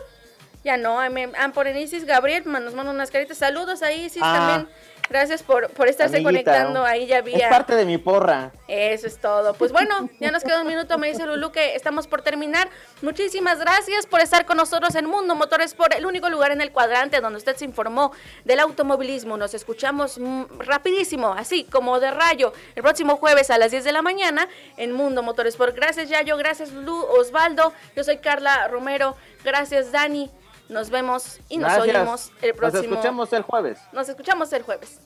[0.63, 3.37] Ya no, me, por Isis Gabriel nos manda unas caritas.
[3.37, 4.33] Saludos a Isis ah.
[4.37, 4.75] también.
[5.11, 6.85] Gracias por, por estarse conectando.
[6.85, 7.35] Ahí ya había.
[7.35, 8.53] Es parte de mi porra.
[8.69, 9.53] Eso es todo.
[9.55, 10.97] Pues bueno, ya nos queda un minuto.
[10.97, 12.69] Me dice Lulu que estamos por terminar.
[13.01, 16.71] Muchísimas gracias por estar con nosotros en Mundo Motores por el único lugar en el
[16.71, 18.13] cuadrante donde usted se informó
[18.45, 19.35] del automovilismo.
[19.35, 23.91] Nos escuchamos mm, rapidísimo, así como de rayo, el próximo jueves a las 10 de
[23.91, 24.47] la mañana
[24.77, 26.37] en Mundo Motores por Gracias, Yayo.
[26.37, 27.73] Gracias, Lu, Osvaldo.
[27.97, 29.17] Yo soy Carla Romero.
[29.43, 30.31] Gracias, Dani.
[30.71, 32.83] Nos vemos y nos oímos el próximo.
[32.83, 33.77] Nos escuchamos el jueves.
[33.91, 34.99] Nos escuchamos el jueves.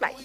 [0.00, 0.16] Bye.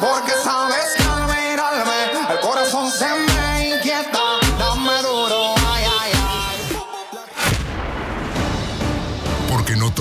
[0.00, 0.96] porque sabes
[2.30, 3.31] el corazón se me